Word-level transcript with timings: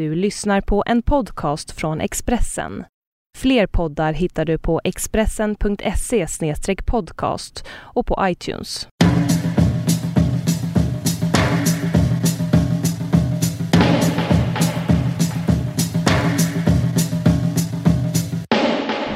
Du 0.00 0.14
lyssnar 0.14 0.60
på 0.60 0.82
en 0.86 1.02
podcast 1.02 1.70
från 1.70 2.00
Expressen. 2.00 2.84
Fler 3.38 3.66
poddar 3.66 4.12
hittar 4.12 4.44
du 4.44 4.58
på 4.58 4.80
expressen.se 4.84 6.26
podcast 6.86 7.64
och 7.70 8.06
på 8.06 8.18
iTunes. 8.22 8.88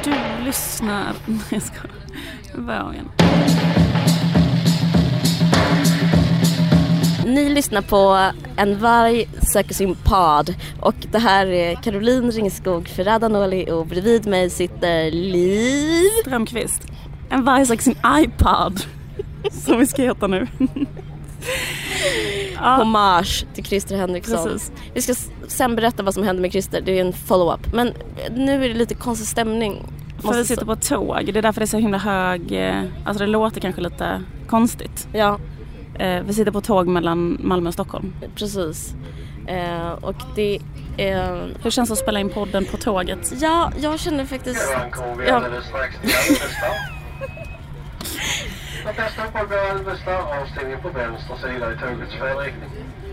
Du 0.03 0.43
lyssnar... 0.45 1.13
Nej, 1.25 1.39
jag 1.49 1.61
skojar. 1.61 1.95
Ni 7.25 7.49
lyssnar 7.49 7.81
på 7.81 8.31
En 8.57 8.79
varg 8.79 9.29
söker 9.53 9.73
sin 9.73 9.95
pod 10.03 10.55
och 10.81 10.95
det 11.11 11.19
här 11.19 11.47
är 11.47 11.75
Caroline 11.75 12.31
Ringskog 12.31 12.87
Ferrada-Noli 12.87 13.71
och 13.71 13.85
bredvid 13.87 14.27
mig 14.27 14.49
sitter 14.49 15.11
Liv. 15.11 16.09
Strömqvist. 16.21 16.81
En 17.29 17.43
varg 17.43 17.65
söker 17.65 17.83
sin 17.83 17.97
iPod. 18.17 18.81
Som 19.51 19.79
vi 19.79 19.87
ska 19.87 20.01
heta 20.01 20.27
nu. 20.27 20.47
Hommage 22.57 23.45
till 23.53 23.65
Christer 23.65 23.97
Henriksson. 23.97 24.43
Precis. 24.49 24.71
Vi 24.93 25.01
ska 25.01 25.13
sen 25.47 25.75
berätta 25.75 26.03
vad 26.03 26.13
som 26.13 26.23
hände 26.23 26.41
med 26.41 26.51
Christer, 26.51 26.81
det 26.81 26.99
är 26.99 27.05
en 27.05 27.13
follow-up. 27.13 27.73
Men 27.73 27.93
nu 28.35 28.65
är 28.65 28.69
det 28.69 28.75
lite 28.75 28.95
konstig 28.95 29.27
stämning. 29.27 29.83
för 30.21 30.33
vi 30.33 30.45
sitter 30.45 30.65
på 30.65 30.75
tåg. 30.75 31.25
Det 31.33 31.39
är 31.39 31.41
därför 31.41 31.61
det 31.61 31.65
är 31.65 31.67
så 31.67 31.77
himla 31.77 31.97
hög... 31.97 32.51
eh, 32.67 32.83
Alltså 33.05 33.23
det 33.23 33.27
låter 33.31 33.61
kanske 33.61 33.81
lite 33.81 34.21
konstigt. 34.47 35.07
Ja, 35.13 35.39
Eh, 35.99 36.23
Vi 36.23 36.33
sitter 36.33 36.51
på 36.51 36.61
tåg 36.61 36.87
mellan 36.87 37.37
Malmö 37.39 37.67
och 37.67 37.73
Stockholm. 37.73 38.13
precis. 38.35 38.95
Eh, 39.47 39.89
och 39.91 40.15
det 40.35 40.59
är... 40.97 41.47
Hur 41.63 41.69
känns 41.71 41.89
det 41.89 41.93
att 41.93 41.99
spela 41.99 42.19
in 42.19 42.29
podden 42.29 42.65
på 42.65 42.77
tåget? 42.77 43.33
Ja, 43.41 43.71
jag 43.79 43.99
känner 43.99 44.25
faktiskt... 44.25 44.75
Vi 45.17 45.27
Ja. 45.27 45.39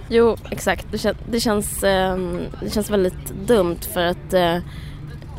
Jo, 0.08 0.36
exakt. 0.50 0.86
Det, 0.90 0.96
kän- 0.96 1.16
det, 1.30 1.40
känns, 1.40 1.84
ehm, 1.84 2.40
det 2.62 2.70
känns 2.70 2.90
väldigt 2.90 3.26
dumt 3.46 3.78
för 3.94 4.04
att 4.04 4.34
eh, 4.34 4.56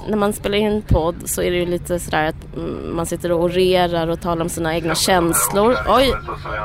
när 0.09 0.17
man 0.17 0.33
spelar 0.33 0.57
in 0.57 0.81
podd 0.81 1.15
så 1.25 1.41
är 1.41 1.51
det 1.51 1.57
ju 1.57 1.65
lite 1.65 1.99
sådär 1.99 2.25
att 2.25 2.55
mm, 2.55 2.95
man 2.95 3.05
sitter 3.05 3.31
och 3.31 3.43
orerar 3.43 4.07
och 4.07 4.21
talar 4.21 4.41
om 4.41 4.49
sina 4.49 4.75
egna 4.75 4.95
känslor. 4.95 5.77
Oj! 5.87 6.13
Så 6.25 6.35
så 6.43 6.49
är 6.49 6.59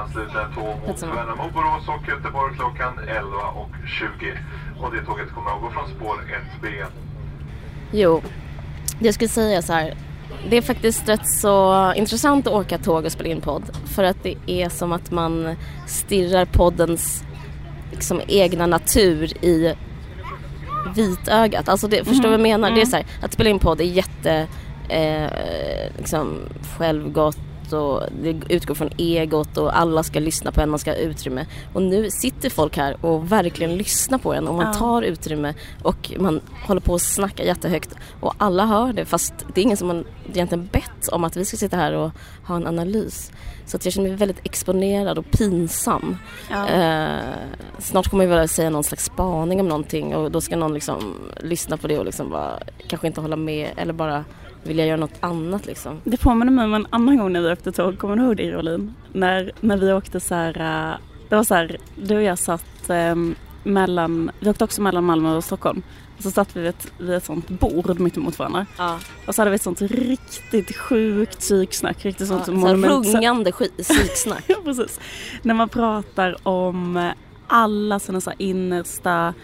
mot. 0.89 1.03
Värnamo, 1.03 1.51
Borås 1.55 1.89
och 1.89 2.09
Göteborg 2.09 2.55
klockan 2.57 2.93
11.20. 2.99 4.39
Och 4.81 4.95
det 4.95 5.05
tåget 5.05 5.35
kommer 5.35 5.51
att 5.51 5.63
gå 5.63 5.71
från 5.71 5.89
spår 5.89 6.17
1B. 6.63 6.85
Jo, 7.93 8.23
det 8.99 9.07
jag 9.07 9.15
skulle 9.15 9.29
säga 9.29 9.63
så 9.63 9.73
här. 9.73 9.95
Det 10.51 10.57
är 10.57 10.63
faktiskt 10.63 11.09
rätt 11.09 11.29
så 11.29 11.93
intressant 11.97 12.47
att 12.47 12.53
åka 12.53 12.79
tåg 12.79 13.05
och 13.05 13.13
spela 13.13 13.29
in 13.29 13.41
podd. 13.41 13.63
För 13.95 14.05
att 14.05 14.23
det 14.23 14.35
är 14.47 14.69
som 14.69 14.93
att 14.93 15.11
man 15.11 15.57
stirrar 15.87 16.45
poddens 16.45 17.25
liksom, 17.93 18.21
egna 18.29 18.67
natur 18.67 19.45
i 19.45 19.75
vitögat. 20.95 21.69
Alltså 21.69 21.89
det, 21.89 22.05
förstår 22.05 22.23
du 22.23 22.29
vad 22.29 22.33
jag 22.33 22.41
menar? 22.41 22.71
Det 22.71 22.81
är 22.81 22.87
så 22.87 22.97
här, 22.97 23.07
att 23.23 23.33
spela 23.33 23.51
in 23.51 23.59
podd 23.59 23.81
är 23.81 23.85
jätte 23.85 24.47
eh, 24.89 25.31
liksom, 25.99 26.39
självgott 26.79 27.39
och 27.73 28.03
det 28.23 28.41
utgår 28.49 28.75
från 28.75 28.91
egot 28.99 29.57
och 29.57 29.79
alla 29.79 30.03
ska 30.03 30.21
lyssna 30.21 30.53
på 30.53 30.61
en, 30.61 30.71
man 30.71 30.79
ska 30.79 30.91
ha 30.91 30.97
utrymme. 30.97 31.47
Och 31.73 31.83
nu 31.83 32.11
sitter 32.11 32.51
folk 32.51 32.77
här 32.77 32.97
och 33.05 33.33
verkligen 33.33 33.77
lyssnar 33.77 34.19
på 34.19 34.35
en 34.35 34.49
och 34.49 34.55
man 34.55 34.67
Ja. 34.67 34.73
tar 34.75 35.03
utrymme 35.03 35.55
och 35.83 36.13
man 36.19 36.41
håller 36.67 36.81
på 36.81 36.95
att 36.95 37.03
snacka 37.03 37.45
jättehögt 37.45 37.95
och 38.21 38.35
alla 38.39 38.67
hör 38.67 38.93
det 38.93 39.05
fast 39.05 39.35
det 39.55 39.61
är 39.61 39.63
ingen 39.63 39.77
som 39.77 39.89
man 39.89 40.05
egentligen 40.33 40.69
bett 40.73 41.09
om 41.13 41.25
att 41.25 41.37
vi 41.37 41.45
ska 41.45 41.57
sitta 41.57 41.77
här 41.77 41.93
och 41.93 42.11
ha 42.47 42.57
en 42.57 42.67
analys. 42.67 43.33
Så 43.67 43.77
att 43.77 43.85
jag 43.85 43.95
känner 43.95 44.09
mig 44.09 44.17
väldigt 44.19 44.41
exponerad 44.47 45.19
och 45.19 45.31
pinsam. 45.31 46.17
Ja. 46.51 46.69
Eh, 46.69 47.19
snart 47.79 48.09
kommer 48.11 48.25
jag 48.25 48.31
väl 48.31 48.49
säga 48.49 48.71
någon 48.71 48.85
slags 48.85 49.05
spaning 49.05 49.61
om 49.61 49.69
någonting 49.69 50.15
och 50.17 50.31
då 50.31 50.41
ska 50.41 50.57
någon 50.57 50.75
liksom 50.75 51.15
lyssna 51.41 51.77
på 51.77 51.87
det 51.89 51.99
och 51.99 52.05
liksom 52.05 52.31
bara, 52.31 52.59
kanske 52.89 53.07
inte 53.07 53.21
hålla 53.21 53.37
med 53.37 53.69
eller 53.77 53.93
bara 53.93 54.25
vilja 54.63 54.87
göra 54.87 54.97
något 54.97 55.19
annat 55.21 55.67
liksom. 55.67 56.01
Det 56.05 56.17
påminner 56.17 56.53
mig 56.53 56.65
om 56.65 56.75
en 56.75 56.87
annan 56.91 57.17
gång 57.17 57.33
när 57.33 57.41
vi 57.41 57.53
åkte 57.53 57.73
tåg. 57.73 57.99
Kommer 57.99 58.17
du 58.17 58.23
ihåg 58.23 58.37
det 58.37 58.53
Rolin? 58.53 58.95
När, 59.13 59.53
när 59.61 59.77
vi 59.77 59.93
åkte 59.93 60.21
så 60.21 60.35
här, 60.35 60.61
äh, 60.91 60.99
det 61.29 61.37
var 61.37 61.45
så 61.45 61.55
här, 61.55 61.77
du 61.97 62.17
och 62.17 62.23
jag 62.23 62.39
satt 62.39 62.91
ähm, 62.91 63.35
mellan, 63.63 64.31
vi 64.41 64.51
åkte 64.51 64.65
också 64.65 64.83
mellan 64.83 65.05
Malmö 65.05 65.37
och 65.37 65.45
Stockholm. 65.45 65.83
Och 66.17 66.23
så 66.23 66.31
satt 66.31 66.57
vi 66.57 66.61
vid 66.61 66.69
ett, 66.69 66.93
vid 66.99 67.11
ett 67.11 67.25
sånt 67.25 67.49
bord 67.49 68.01
mitt 68.01 68.17
emot 68.17 68.39
varandra. 68.39 68.67
Ja, 68.79 68.99
Och 69.27 69.35
så 69.35 69.41
hade 69.41 69.51
vi 69.51 69.55
ett 69.55 69.63
sånt 69.63 69.83
riktigt 69.83 70.77
sjukt 70.77 71.39
psyksnack, 71.39 72.05
riktigt 72.05 72.29
sånt 72.29 72.49
ja, 72.49 72.61
så 72.61 72.75
rungande 72.75 73.53
psyksnack. 73.53 74.45
Ja, 74.47 74.57
precis. 74.65 75.01
När 75.43 75.55
man 75.55 75.69
pratar 75.69 76.49
om 76.49 76.97
eh, 76.97 77.13
alla 77.47 77.99
sina 77.99 78.21
så 78.21 78.33
innersta... 78.39 79.35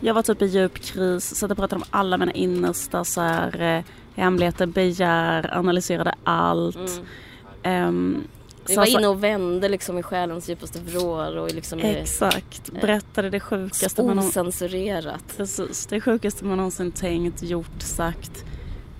Jag 0.00 0.14
var 0.14 0.22
typ 0.22 0.42
i 0.42 0.46
djup 0.46 0.74
kris 0.74 1.38
så 1.38 1.46
jag 1.46 1.56
pratade 1.56 1.76
om 1.76 1.84
alla 1.90 2.18
mina 2.18 2.32
innersta 2.32 3.04
så 3.04 3.20
här, 3.20 3.60
eh, 3.60 3.84
hemligheter, 4.14 4.66
begär, 4.66 5.54
analyserade 5.58 6.14
allt. 6.24 6.76
Mm. 6.76 7.04
Ehm, 7.62 8.24
Vi 8.68 8.74
var 8.74 8.82
alltså- 8.82 8.98
inne 8.98 9.08
och 9.08 9.24
vände 9.24 9.68
liksom 9.68 9.98
i 9.98 10.02
själens 10.02 10.48
djupaste 10.48 10.78
vrår 10.80 11.36
och 11.36 11.54
liksom 11.54 11.80
i 11.80 11.82
Exakt, 11.82 12.72
berättade 12.80 13.30
det 13.30 13.40
sjukaste 13.40 14.02
man 14.02 14.18
osensurerat. 14.18 15.34
Precis, 15.36 15.86
det 15.86 16.00
sjukaste 16.00 16.44
man 16.44 16.56
någonsin 16.56 16.92
tänkt, 16.92 17.42
gjort, 17.42 17.82
sagt. 17.82 18.44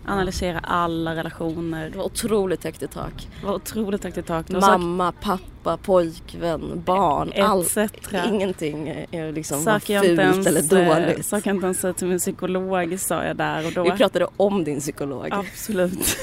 Analysera 0.06 0.58
alla 0.58 1.14
relationer. 1.16 1.90
Det 1.90 1.98
var 1.98 2.04
otroligt 2.04 2.64
högt 2.64 2.82
i 2.82 2.86
tak. 2.88 3.28
Det 3.40 3.46
var 3.46 3.54
otroligt 3.54 4.04
högt 4.04 4.18
i 4.18 4.22
tak. 4.22 4.50
Var 4.50 4.60
sak- 4.60 4.70
Mamma, 4.70 5.12
pappa, 5.12 5.76
pojkvän, 5.76 6.82
barn, 6.84 7.32
allt. 7.42 7.76
Ingenting 8.28 9.06
är 9.10 9.32
liksom 9.32 9.64
var 9.64 9.72
Saker 9.80 9.94
jag 9.94 10.04
fult 10.04 10.20
ens, 10.20 10.46
eller 10.46 10.60
eh, 10.80 11.04
dåligt. 11.06 11.26
saker 11.26 11.50
jag 11.50 11.56
inte 11.56 11.66
ens 11.66 11.98
till 11.98 12.08
min 12.08 12.18
psykolog 12.18 13.00
sa 13.00 13.24
jag 13.24 13.36
där 13.36 13.66
och 13.66 13.72
då. 13.72 13.82
Vi 13.82 13.90
pratade 13.90 14.26
om 14.36 14.64
din 14.64 14.80
psykolog. 14.80 15.28
Absolut. 15.30 16.16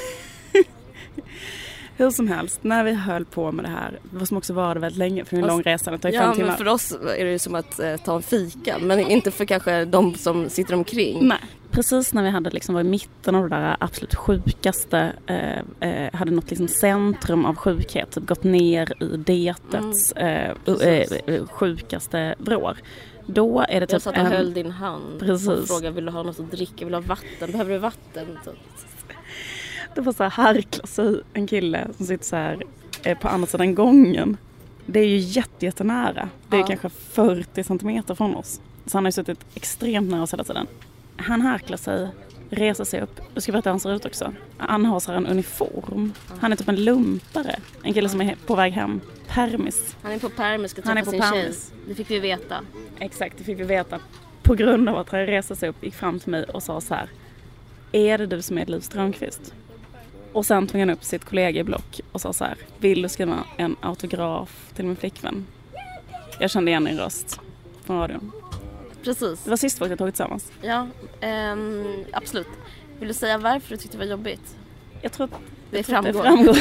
Hur 2.01 2.09
som 2.11 2.27
helst, 2.27 2.59
när 2.63 2.83
vi 2.83 2.93
höll 2.93 3.25
på 3.25 3.51
med 3.51 3.65
det 3.65 3.69
här, 3.69 3.99
vad 4.11 4.27
som 4.27 4.37
också 4.37 4.53
var 4.53 4.73
det 4.73 4.79
väldigt 4.81 4.97
länge 4.99 5.25
för 5.25 5.37
en 5.37 5.43
Alltså, 5.43 5.55
lång 5.57 5.63
resa, 5.63 5.91
det 5.91 5.97
tar 5.97 6.09
ju 6.09 6.15
Ja 6.15 6.21
fem 6.21 6.29
men 6.29 6.37
timmar. 6.37 6.55
för 6.55 6.67
oss 6.67 6.91
är 7.17 7.25
det 7.25 7.31
ju 7.31 7.39
som 7.39 7.55
att 7.55 7.79
eh, 7.79 7.95
ta 7.97 8.15
en 8.15 8.21
fika 8.21 8.77
men 8.81 8.99
inte 8.99 9.31
för 9.31 9.45
kanske 9.45 9.85
de 9.85 10.15
som 10.15 10.49
sitter 10.49 10.73
omkring. 10.73 11.27
Nej, 11.27 11.37
precis 11.71 12.13
när 12.13 12.23
vi 12.23 12.29
hade 12.29 12.49
liksom 12.49 12.75
varit 12.75 12.85
i 12.85 12.89
mitten 12.89 13.35
av 13.35 13.49
det 13.49 13.55
där 13.55 13.77
absolut 13.79 14.15
sjukaste, 14.15 15.11
eh, 15.27 15.89
eh, 15.89 16.13
hade 16.13 16.31
nått 16.31 16.49
liksom 16.49 16.67
centrum 16.67 17.45
av 17.45 17.55
sjukhet, 17.55 18.11
typ 18.11 18.27
gått 18.27 18.43
ner 18.43 19.03
i 19.03 19.17
detets 19.17 20.11
eh, 20.11 20.41
Mm. 20.51 20.57
Precis. 20.65 21.11
eh, 21.11 21.35
eh, 21.35 21.47
sjukaste 21.47 22.35
vrår. 22.37 22.77
Då 23.25 23.59
är 23.59 23.67
det 23.67 23.73
Jag 23.79 23.89
typ 23.89 24.01
satt 24.01 24.17
och 24.17 24.23
höll 24.23 24.53
din 24.53 24.71
hand 24.71 25.19
Precis. 25.19 25.47
och 25.47 25.67
frågade 25.67 25.95
vill 25.95 26.05
du 26.05 26.11
ha 26.11 26.23
något 26.23 26.39
att 26.39 26.51
dricka, 26.51 26.85
vill 26.85 26.87
du 26.91 26.95
ha 26.95 27.01
vatten, 27.01 27.51
behöver 27.51 27.71
du 27.73 27.77
vatten? 27.77 28.37
Så, 28.45 28.51
Det 29.95 30.01
var 30.01 30.13
så 30.13 30.23
här 30.23 30.29
harklar 30.29 30.87
sig 30.87 31.21
en 31.33 31.47
kille 31.47 31.87
som 31.97 32.05
sitter 32.05 32.25
så 32.25 32.35
här 32.35 32.63
eh, 33.03 33.17
på 33.17 33.27
andra 33.27 33.47
sidan 33.47 33.75
gången. 33.75 34.37
Det 34.85 34.99
är 34.99 35.07
ju 35.07 35.17
jätte, 35.17 35.65
jättenära. 35.65 36.29
Det 36.49 36.55
är 36.55 36.59
Ja. 36.61 36.67
kanske 36.67 36.89
40 36.89 37.63
centimeter 37.63 38.15
från 38.15 38.35
oss. 38.35 38.61
Så 38.85 38.97
han 38.97 39.05
har 39.05 39.07
ju 39.07 39.11
suttit 39.11 39.39
extremt 39.55 40.09
nära 40.11 40.21
oss 40.23 40.33
hela 40.33 40.43
tiden. 40.43 40.67
Han 41.17 41.41
harklar 41.41 41.77
sig, 41.77 42.07
reser 42.49 42.83
sig 42.83 43.01
upp. 43.01 43.19
Du 43.33 43.41
ska 43.41 43.51
berätta 43.51 43.69
hur 43.69 43.73
han 43.73 43.79
ser 43.79 43.93
ut 43.93 44.05
också. 44.05 44.33
Han 44.57 44.85
har 44.85 44.99
så 44.99 45.11
här 45.11 45.17
en 45.17 45.27
uniform. 45.27 46.13
Han 46.39 46.51
är 46.51 46.55
typ 46.55 46.67
en 46.69 46.83
lumpare. 46.83 47.59
En 47.83 47.93
kille 47.93 48.09
som 48.09 48.21
är 48.21 48.35
på 48.45 48.55
väg 48.55 48.73
hem. 48.73 49.01
Permis. 49.27 49.95
han 50.01 50.11
är 50.11 50.19
på 50.19 50.29
permis, 50.29 50.71
ska 50.71 50.81
Han 50.85 50.97
är 50.97 51.01
träffa 51.01 51.05
på 51.05 51.11
sin 51.11 51.31
permis. 51.31 51.69
tjej. 51.71 51.79
Det 51.87 51.95
fick 51.95 52.11
vi 52.11 52.19
veta. 52.19 52.55
Exakt, 52.99 53.37
det 53.37 53.43
fick 53.43 53.59
vi 53.59 53.63
veta. 53.63 53.99
På 54.43 54.55
grund 54.55 54.89
av 54.89 54.97
att 54.97 55.09
han 55.09 55.25
reser 55.25 55.55
sig 55.55 55.69
upp, 55.69 55.83
gick 55.83 55.95
fram 55.95 56.19
till 56.19 56.31
mig 56.31 56.43
och 56.43 56.63
sa 56.63 56.81
så 56.81 56.93
här. 56.93 57.09
Är 57.91 58.17
det 58.17 58.25
du 58.25 58.41
som 58.41 58.57
är 58.57 58.65
Liv 58.65 58.79
Strömquist? 58.79 59.53
Och 60.33 60.45
sen 60.45 60.67
tog 60.67 60.79
han 60.79 60.89
upp 60.89 61.03
sitt 61.03 61.25
kollegieblock 61.25 62.01
och 62.11 62.21
sa 62.21 62.33
så 62.33 62.43
här. 62.43 62.57
Vill 62.77 63.01
du 63.01 63.09
skriva 63.09 63.43
en 63.57 63.75
autograf 63.81 64.71
till 64.75 64.85
min 64.85 64.95
flickvän? 64.95 65.45
Jag 66.39 66.51
kände 66.51 66.71
igen 66.71 66.83
din 66.83 66.97
röst 66.97 67.39
från 67.85 67.99
radion. 67.99 68.31
Precis. 69.03 69.43
Det 69.43 69.49
var 69.49 69.57
sist 69.57 69.81
vi 69.81 69.85
åkte 69.85 69.97
tåg 69.97 70.07
tillsammans. 70.07 70.51
Ja, 70.61 70.87
ehm, 71.21 72.05
absolut. 72.11 72.47
Vill 72.99 73.07
du 73.07 73.13
säga 73.13 73.37
varför 73.37 73.69
du 73.69 73.77
tyckte 73.77 73.97
det 73.97 74.03
var 74.03 74.11
jobbigt? 74.11 74.55
Jag 75.01 75.11
tror 75.11 75.25
att 75.25 75.31
Det 75.71 75.77
jag 75.77 75.85
framgår. 75.85 76.13
Det 76.13 76.19
framgår. 76.21 76.57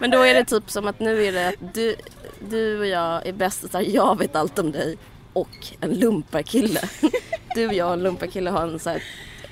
Men 0.00 0.10
då 0.10 0.22
är 0.22 0.34
det 0.34 0.44
typ 0.44 0.70
som 0.70 0.86
att 0.86 1.00
nu 1.00 1.24
är 1.24 1.32
det 1.32 1.48
att 1.48 1.74
du, 1.74 1.96
du 2.50 2.78
och 2.78 2.86
jag 2.86 3.26
är 3.26 3.32
bästisar, 3.32 3.80
jag 3.80 4.18
vet 4.18 4.36
allt 4.36 4.58
om 4.58 4.72
dig 4.72 4.96
och 5.32 5.66
en 5.80 5.94
lumparkille. 5.94 6.80
Du 7.54 7.66
och 7.66 7.74
jag 7.74 7.86
och 7.86 7.92
en 7.92 8.02
lumparkille 8.02 8.50
har 8.50 8.62
en 8.62 8.78
så 8.78 8.90
här, 8.90 9.02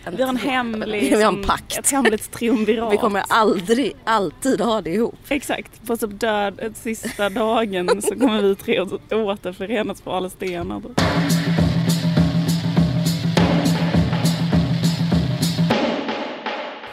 vi 0.08 0.22
har 0.22 0.28
en 0.28 0.36
hemlig... 0.36 1.00
Vi 1.00 1.22
har 1.22 1.32
en 1.32 1.36
liksom, 1.36 1.56
pakt. 1.56 1.78
Ett 1.78 1.90
hemligt 1.90 2.32
triumvirat. 2.32 2.92
Vi 2.92 2.96
kommer 2.96 3.24
aldrig, 3.28 3.92
alltid 4.04 4.60
ha 4.60 4.80
det 4.80 4.90
ihop. 4.90 5.18
Exakt. 5.28 5.86
På 5.86 5.96
typ 5.96 6.20
död, 6.20 6.60
eh, 6.62 6.72
sista 6.72 7.28
dagen 7.28 8.02
så 8.02 8.14
kommer 8.14 8.42
vi 8.42 8.54
tre 8.54 8.80
återförenas 9.10 10.00
på 10.00 10.12
alla 10.12 10.30
stenar. 10.30 10.80
Typ. 10.80 11.00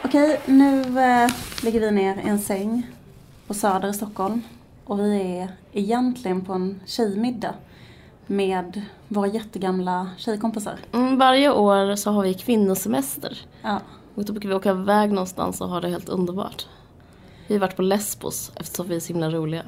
Okej, 0.06 0.40
nu 0.46 0.82
eh, 0.82 1.32
ligger 1.64 1.80
vi 1.80 1.92
ner 1.92 2.18
i 2.26 2.30
en 2.30 2.40
säng 2.40 2.88
på 3.48 3.54
Söder 3.54 3.90
i 3.90 3.94
Stockholm. 3.94 4.42
Och 4.86 5.00
vi 5.00 5.38
är 5.38 5.48
egentligen 5.74 6.46
på 6.46 6.54
en 6.54 6.80
tjejmiddag 6.86 7.54
med 8.28 8.82
våra 9.08 9.28
jättegamla 9.28 10.10
tjejkompisar. 10.18 10.76
Mm, 10.94 11.18
varje 11.18 11.52
år 11.52 11.96
så 11.96 12.12
har 12.12 12.24
vi 12.24 12.34
kvinnosemester. 12.34 13.38
Ja. 13.62 13.80
Och 14.16 14.26
då 14.26 14.34
brukar 14.34 14.50
vi 14.50 14.56
åka 14.56 14.70
iväg 14.72 15.12
någonstans 15.12 15.62
och 15.62 15.70
ha 15.70 15.82
det 15.82 15.90
helt 15.90 16.10
underbart. 16.10 16.68
Vi 17.48 17.56
har 17.56 17.62
varit 17.62 17.76
på 17.76 17.82
Lesbos 17.82 18.52
eftersom 18.56 18.88
vi 18.88 18.96
är 18.96 19.00
så 19.00 19.08
himla 19.08 19.30
roliga. 19.30 19.64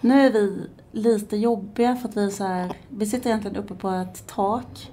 Nu 0.00 0.20
är 0.26 0.32
vi 0.32 0.56
lite 0.92 1.36
jobbiga 1.36 1.96
för 1.96 2.08
att 2.08 2.16
vi 2.16 2.24
är 2.24 2.30
så 2.30 2.44
här, 2.44 2.72
vi 2.88 3.06
sitter 3.06 3.30
egentligen 3.30 3.56
uppe 3.56 3.74
på 3.74 3.88
ett 3.90 4.26
tak 4.26 4.92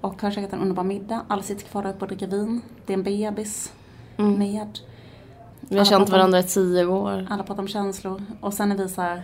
och 0.00 0.22
har 0.22 0.30
käkat 0.30 0.52
en 0.52 0.60
underbar 0.60 0.84
middag. 0.84 1.20
Alla 1.28 1.42
sitter 1.42 1.64
kvar 1.66 1.82
där 1.82 1.90
uppe 1.90 2.00
och 2.00 2.08
dricker 2.08 2.26
vin. 2.26 2.60
Det 2.86 2.92
är 2.92 2.96
en 2.98 3.02
bebis 3.02 3.72
Mm. 4.16 4.38
med. 4.38 4.78
Vi 5.60 5.74
har 5.76 5.80
Alla 5.80 5.84
känt 5.90 6.08
om- 6.08 6.12
varandra 6.12 6.38
i 6.38 6.42
tio 6.42 6.84
år. 6.86 7.26
Alla 7.30 7.42
pratar 7.42 7.62
om 7.62 7.68
känslor. 7.68 8.22
Och 8.40 8.54
sen 8.54 8.72
är 8.72 8.76
vi 8.76 8.88
så 8.88 9.02
här, 9.02 9.22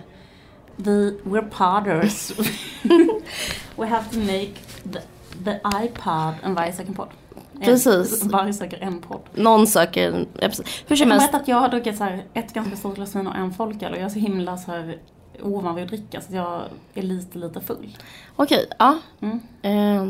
vi, 0.76 1.19
we're 1.25 1.49
podders. 1.50 2.32
We 3.76 3.87
have 3.87 4.05
to 4.12 4.19
make 4.19 4.52
the, 4.93 5.00
the 5.44 5.61
iPod 5.84 6.34
en 6.43 6.55
varje 6.55 6.73
söker 6.73 6.93
podd. 6.93 7.08
En- 7.55 7.61
Precis. 7.61 8.25
Varje 8.25 8.52
söker 8.52 8.78
en 8.82 9.00
podd. 9.00 9.20
Någon 9.34 9.67
söker... 9.67 10.26
Ja, 10.40 10.49
precis. 10.49 10.67
Hur 10.67 10.96
Jag 10.96 10.99
som 10.99 11.11
helst. 11.11 11.26
berätta 11.26 11.43
att 11.43 11.49
jag 11.49 11.56
har 11.56 11.69
druckit 11.69 11.96
så 11.99 12.05
här 12.05 12.25
ett 12.34 12.52
ganska 12.52 12.76
stort 12.76 12.94
glas 12.94 13.17
vin 13.17 13.26
och 13.26 13.37
en 13.37 13.52
folköl 13.55 13.93
och 13.93 13.99
jag 13.99 14.05
är 14.05 14.08
så 14.08 14.19
himla 14.19 14.56
så 14.56 14.70
här 14.70 14.99
ovan 15.42 15.74
vid 15.74 15.84
att 15.84 15.90
dricka 15.90 16.20
så 16.20 16.34
jag 16.34 16.62
är 16.94 17.02
lite, 17.02 17.38
lite 17.38 17.60
full. 17.60 17.98
Okej, 18.36 18.66
ja. 18.78 18.98
Mm. 19.20 19.40
Eh, 19.62 20.02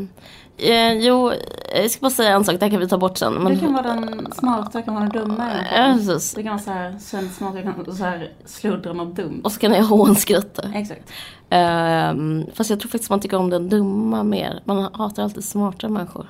eh, 0.71 0.93
jo, 0.93 1.31
jag 1.75 1.91
ska 1.91 2.01
bara 2.01 2.11
säga 2.11 2.35
en 2.35 2.43
sak, 2.43 2.59
det 2.59 2.65
här 2.65 2.71
kan 2.71 2.79
vi 2.79 2.87
ta 2.87 2.97
bort 2.97 3.17
sen. 3.17 3.33
Men, 3.33 3.53
Du 3.53 3.59
kan 3.59 3.73
vara 3.73 3.83
den 3.83 4.31
smarta, 4.31 4.69
jag 4.73 4.85
kan 4.85 4.93
vara 4.93 5.05
den 5.05 5.21
dumma 5.21 5.51
Ja, 5.75 5.93
precis. 5.97 6.33
Du 6.33 6.43
kan 6.43 6.51
vara 6.51 6.63
så 6.63 6.71
här 6.71 6.95
känd 7.11 7.31
smart, 7.31 7.55
jag 7.55 7.63
kan 7.63 7.95
så 7.95 8.03
här 8.03 8.31
sluddra 8.45 8.93
något 8.93 9.15
dumt. 9.15 9.41
Och 9.43 9.51
så 9.51 9.59
kan 9.59 9.71
jag 9.73 9.83
hånskratta. 9.83 10.71
Exakt. 10.75 11.11
Um, 11.49 12.45
fast 12.53 12.69
jag 12.69 12.79
tror 12.79 12.89
faktiskt 12.89 13.09
man 13.09 13.19
tycker 13.19 13.37
om 13.37 13.49
den 13.49 13.69
dumma 13.69 14.23
mer. 14.23 14.61
Man 14.65 14.93
hatar 14.93 15.23
alltid 15.23 15.43
smarta 15.43 15.89
människor. 15.89 16.27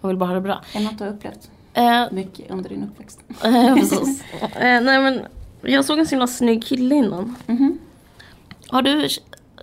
Man 0.00 0.08
vill 0.08 0.16
bara 0.18 0.26
ha 0.28 0.34
det 0.34 0.40
bra. 0.40 0.60
Är 0.72 0.78
det 0.78 0.84
något 0.84 0.98
du 0.98 1.04
har 1.04 1.10
upplevt 1.10 1.50
Eh, 1.74 2.04
mycket 2.12 2.50
under 2.50 2.70
din 2.70 2.82
uppväxt? 2.84 3.20
eh, 3.44 3.74
precis. 3.74 4.22
Eh, 4.42 4.80
nej 4.80 5.00
men, 5.02 5.20
jag 5.62 5.84
såg 5.84 5.98
en 5.98 6.06
så 6.06 6.10
himla 6.10 6.26
snygg 6.26 6.64
kille 6.64 6.94
innan. 6.94 7.36
Mhm. 7.46 7.78
Har 8.68 8.82
du, 8.82 9.08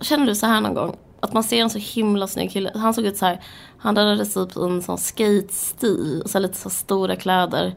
känner 0.00 0.26
du 0.26 0.34
så 0.34 0.46
här 0.46 0.60
någon 0.60 0.74
gång? 0.74 0.96
Att 1.20 1.32
man 1.32 1.44
ser 1.44 1.62
en 1.62 1.70
så 1.70 1.78
himla 1.78 2.26
snygg 2.26 2.50
kille. 2.50 2.72
Han 2.74 2.94
såg 2.94 3.04
ut 3.04 3.16
så 3.16 3.26
här. 3.26 3.40
Han 3.78 3.96
hade 3.96 4.24
typ 4.24 4.56
en 4.56 4.82
sån 4.82 4.98
skate-stil. 4.98 6.22
Och 6.24 6.30
så 6.30 6.38
lite 6.38 6.56
så 6.56 6.70
stora 6.70 7.16
kläder. 7.16 7.74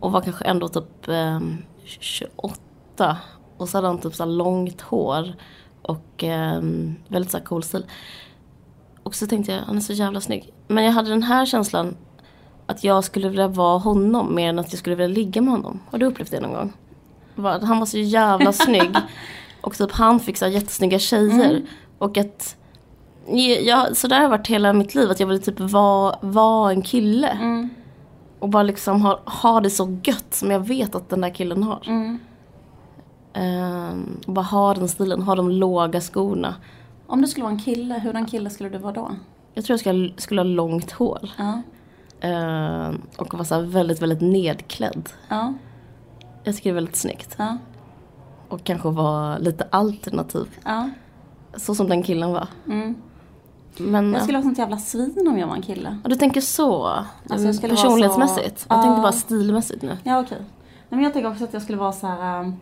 Och 0.00 0.12
var 0.12 0.20
kanske 0.20 0.44
ändå 0.44 0.68
typ 0.68 1.08
ehm, 1.08 1.58
28. 1.84 3.16
Och 3.56 3.68
så 3.68 3.78
hade 3.78 3.86
han 3.86 3.98
typ 3.98 4.14
så 4.14 4.24
långt 4.24 4.80
hår. 4.80 5.34
Och 5.82 6.24
ehm, 6.24 6.94
väldigt 7.08 7.32
så 7.32 7.40
cool 7.40 7.62
stil. 7.62 7.86
Och 9.02 9.14
så 9.14 9.26
tänkte 9.26 9.52
jag, 9.52 9.60
han 9.60 9.76
är 9.76 9.80
så 9.80 9.92
jävla 9.92 10.20
snygg. 10.20 10.52
Men 10.68 10.84
jag 10.84 10.92
hade 10.92 11.10
den 11.10 11.22
här 11.22 11.46
känslan. 11.46 11.96
Att 12.66 12.84
jag 12.84 13.04
skulle 13.04 13.28
vilja 13.28 13.48
vara 13.48 13.78
honom 13.78 14.34
mer 14.34 14.48
än 14.48 14.58
att 14.58 14.72
jag 14.72 14.78
skulle 14.78 14.96
vilja 14.96 15.14
ligga 15.14 15.42
med 15.42 15.52
honom. 15.52 15.80
Har 15.90 15.98
du 15.98 16.06
upplevt 16.06 16.30
det 16.30 16.40
någon 16.40 16.52
gång? 16.52 16.72
Han 17.62 17.78
var 17.78 17.86
så 17.86 17.98
jävla 17.98 18.52
snygg. 18.66 18.96
Och 19.60 19.74
typ 19.74 19.92
han 19.92 20.20
fick 20.20 20.36
så 20.36 20.44
här 20.44 20.52
jättesnygga 20.52 20.98
tjejer. 20.98 21.62
Och 21.98 22.18
att 22.18 22.56
jag, 23.62 23.96
så 23.96 24.08
där 24.08 24.16
har 24.16 24.22
det 24.22 24.28
varit 24.28 24.46
hela 24.46 24.72
mitt 24.72 24.94
liv. 24.94 25.10
Att 25.10 25.20
jag 25.20 25.26
ville 25.26 25.40
typ 25.40 25.60
vara, 25.60 26.18
vara 26.20 26.70
en 26.70 26.82
kille. 26.82 27.28
Mm. 27.28 27.70
Och 28.38 28.48
bara 28.48 28.62
liksom 28.62 29.02
ha, 29.02 29.20
ha 29.24 29.60
det 29.60 29.70
så 29.70 29.98
gött 30.04 30.34
som 30.34 30.50
jag 30.50 30.60
vet 30.60 30.94
att 30.94 31.08
den 31.08 31.20
där 31.20 31.34
killen 31.34 31.62
har. 31.62 31.82
Mm. 31.86 32.18
Ehm, 33.32 34.20
och 34.26 34.32
bara 34.32 34.44
ha 34.44 34.74
den 34.74 34.88
stilen, 34.88 35.22
ha 35.22 35.34
de 35.34 35.50
låga 35.50 36.00
skorna. 36.00 36.54
Om 37.06 37.22
du 37.22 37.28
skulle 37.28 37.44
vara 37.44 37.54
en 37.54 37.60
kille, 37.60 37.98
hur 37.98 38.16
en 38.16 38.26
kille 38.26 38.50
skulle 38.50 38.68
du 38.68 38.78
vara 38.78 38.92
då? 38.92 39.10
Jag 39.54 39.64
tror 39.64 39.72
jag 39.74 39.80
skulle, 39.80 40.12
skulle 40.16 40.40
ha 40.40 40.44
långt 40.44 40.92
hår. 40.92 41.30
Ja. 41.38 41.62
Ehm, 42.20 43.02
och 43.16 43.34
vara 43.34 43.44
så 43.44 43.60
väldigt, 43.60 44.02
väldigt 44.02 44.20
nedklädd. 44.20 45.08
Ja. 45.28 45.54
Jag 46.44 46.56
tycker 46.56 46.70
det 46.70 46.72
är 46.72 46.74
väldigt 46.74 46.96
snyggt. 46.96 47.34
Ja. 47.38 47.58
Och 48.50 48.64
kanske 48.64 48.88
vara 48.90 49.38
lite 49.38 49.64
alternativ. 49.70 50.46
Ja. 50.64 50.90
Så 51.56 51.74
som 51.74 51.88
den 51.88 52.02
killen 52.02 52.32
var. 52.32 52.46
Mm. 52.68 52.94
Men, 53.78 54.12
Jag 54.12 54.22
skulle 54.22 54.38
vara 54.38 54.42
sånt 54.42 54.58
jävla 54.58 54.78
svin 54.78 55.26
om 55.30 55.38
jag 55.38 55.46
var 55.46 55.54
en 55.54 55.62
kille. 55.62 55.98
ja, 56.02 56.08
du 56.08 56.16
tänker 56.16 56.40
så? 56.40 56.86
Alltså, 57.28 57.46
jag 57.62 57.70
Personlighetsmässigt? 57.70 58.58
så- 58.60 58.66
Jag 58.70 58.82
tänkte 58.82 59.02
bara 59.02 59.12
stilmässigt 59.12 59.82
nu. 59.82 59.96
Ja 60.04 60.20
okej. 60.20 60.38
Nej, 60.40 60.46
Men 60.88 61.02
jag 61.02 61.12
tänker 61.12 61.30
också 61.30 61.44
att 61.44 61.52
jag 61.52 61.62
skulle 61.62 61.78
vara 61.78 61.92
så 61.92 62.06
här. 62.06 62.40
ähm, 62.40 62.54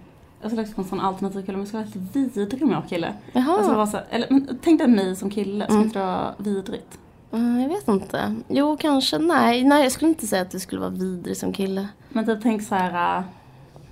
Jag 0.42 0.50
skulle 0.50 0.62
också 0.62 0.74
vara 0.76 0.82
en 0.84 0.88
sån 0.88 1.00
alternativ 1.00 1.40
kille 1.40 1.52
men 1.52 1.60
jag 1.60 1.68
skulle 1.68 1.82
vara 1.82 1.90
lite 1.94 2.18
vidrig 2.38 2.62
om 2.62 2.70
jag 2.70 2.80
var 2.80 2.88
kille. 2.88 3.14
Jag 3.32 3.42
skulle 3.44 3.62
Jaha, 3.66 3.74
vara 3.76 3.86
så 3.86 3.96
här, 3.96 4.06
eller 4.10 4.26
men 4.30 4.58
tänk 4.62 4.78
dig 4.80 4.88
mig 4.88 5.16
som 5.16 5.30
kille, 5.30 5.64
skulle 5.64 5.76
Mm. 5.78 5.86
inte 5.86 5.98
det 5.98 6.04
vara 6.04 6.34
vidrigt? 6.38 6.98
Mm, 7.32 7.60
jag 7.60 7.68
vet 7.68 7.88
inte. 7.88 8.34
Jo, 8.48 8.76
kanske. 8.80 9.18
Nej, 9.18 9.64
nej, 9.64 9.82
jag 9.82 9.92
skulle 9.92 10.08
inte 10.08 10.26
säga 10.26 10.42
att 10.42 10.50
du 10.50 10.58
skulle 10.60 10.80
vara 10.80 10.90
vidrig 10.90 11.36
som 11.36 11.52
kille. 11.52 11.88
Men 12.08 12.26
typ 12.26 12.38
tänk 12.42 12.62
så 12.62 12.74
här. 12.74 13.24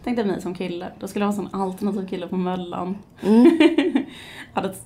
Tänk 0.06 0.16
dig 0.16 0.26
mig 0.26 0.40
som 0.42 0.54
kille. 0.54 0.92
Då 1.00 1.08
skulle 1.08 1.24
jag 1.24 1.32
vara 1.32 1.42
en 1.44 1.50
sån 1.50 1.60
alternativ 1.62 2.08
kille 2.08 2.26
på 2.28 2.36
Möllan. 2.36 2.98
Mm. 3.20 3.58
Hade 4.52 4.68
ett 4.68 4.82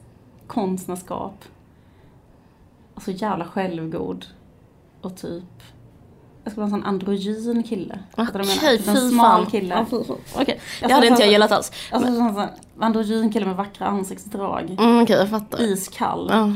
konstnärskap. 0.47 1.45
Och 2.95 3.03
så 3.03 3.11
jävla 3.11 3.45
självgod. 3.45 4.27
Och 5.01 5.17
typ. 5.17 5.45
Jag 6.45 6.53
skulle 6.53 6.67
vara 6.67 6.75
en 6.77 6.83
sån 6.83 6.85
androgyn 6.89 7.63
kille. 7.63 7.99
Jag? 8.17 8.29
Okej, 8.35 8.79
Typ 8.79 8.89
en 8.89 8.95
fy 8.97 9.11
smal 9.11 9.43
fan. 9.43 9.51
kille. 9.51 9.75
Ja, 9.75 9.87
fy. 9.91 9.97
Okej, 9.97 10.15
det 10.35 10.43
Alltså, 10.43 10.95
hade 10.95 10.97
inte 10.97 11.07
jag 11.07 11.13
alltså- 11.13 11.25
gillat 11.25 11.53
alls. 11.53 11.73
Alltså 11.93 12.09
en 12.11 12.17
sån 12.35 12.47
androgyn 12.79 13.33
kille 13.33 13.47
med 13.47 13.57
vackra 13.57 13.87
ansiktsdrag. 13.87 14.77
Mm, 14.81 15.03
Okej, 15.03 15.17
jag 15.17 15.31
fattar. 15.31 15.63
Iskall. 15.63 16.29
Ja. 16.33 16.53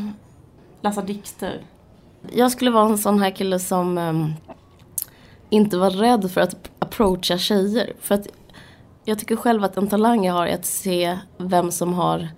Läsa 0.81 1.03
dikter. 1.03 1.63
Jag 2.33 2.53
skulle 2.53 2.71
vara 2.71 2.87
en 2.89 2.99
sån 2.99 3.19
här 3.19 3.31
kille 3.31 3.59
som 3.59 3.99
ehm, 3.99 4.33
inte 5.51 5.77
var 5.79 5.91
rädd 5.91 6.31
för 6.31 6.41
att 6.41 6.71
approacha 6.79 7.39
tjejer. 7.39 7.93
För 8.01 8.15
att 8.15 8.27
jag 9.05 9.19
tycker 9.19 9.37
själv 9.37 9.65
att 9.65 9.77
en 9.77 9.89
talang 9.89 10.25
jag 10.25 10.35
har 10.35 10.47
är 10.47 10.55
att 10.55 10.67
se 10.67 11.19
vem 11.39 11.71
som 11.71 11.95
har, 11.95 12.29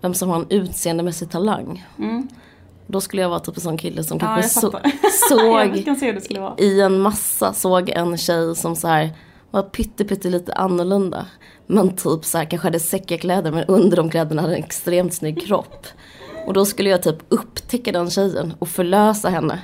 vem 0.00 0.14
som 0.14 0.28
har 0.28 0.36
en 0.36 0.46
utseendemässig 0.50 1.30
talang. 1.30 1.86
Mm. 1.98 2.28
Då 2.86 3.00
skulle 3.00 3.22
jag 3.22 3.28
vara 3.28 3.40
typ 3.40 3.56
en 3.56 3.60
sån 3.60 3.78
kille 3.78 4.04
som 4.04 4.18
Ja, 4.20 4.26
kanske 4.26 4.60
så, 4.60 4.70
såg 5.28 5.84
kan 5.84 5.96
i 6.58 6.80
en 6.80 7.00
massa 7.00 7.52
såg 7.52 7.88
en 7.88 8.16
tjej 8.16 8.56
som 8.56 8.76
så 8.76 8.88
här 8.88 9.10
var 9.50 9.62
pytte, 9.62 10.04
pytte 10.04 10.30
lite 10.30 10.52
annorlunda. 10.52 11.26
Men 11.66 11.96
typ 11.96 12.24
så 12.24 12.38
här 12.38 12.44
kanske 12.44 12.66
hade 12.66 12.80
säckiga 12.80 13.18
kläder 13.18 13.52
men 13.52 13.64
under 13.64 13.96
de 13.96 14.10
kläderna 14.10 14.42
hade 14.42 14.56
en 14.56 14.64
extremt 14.64 15.14
snygg 15.14 15.46
kropp. 15.46 15.86
Och 16.46 16.52
då 16.52 16.64
skulle 16.64 16.90
jag 16.90 17.02
typ 17.02 17.16
upptäcka 17.28 17.92
den 17.92 18.10
tjejen 18.10 18.54
och 18.58 18.68
förlösa 18.68 19.28
henne. 19.28 19.60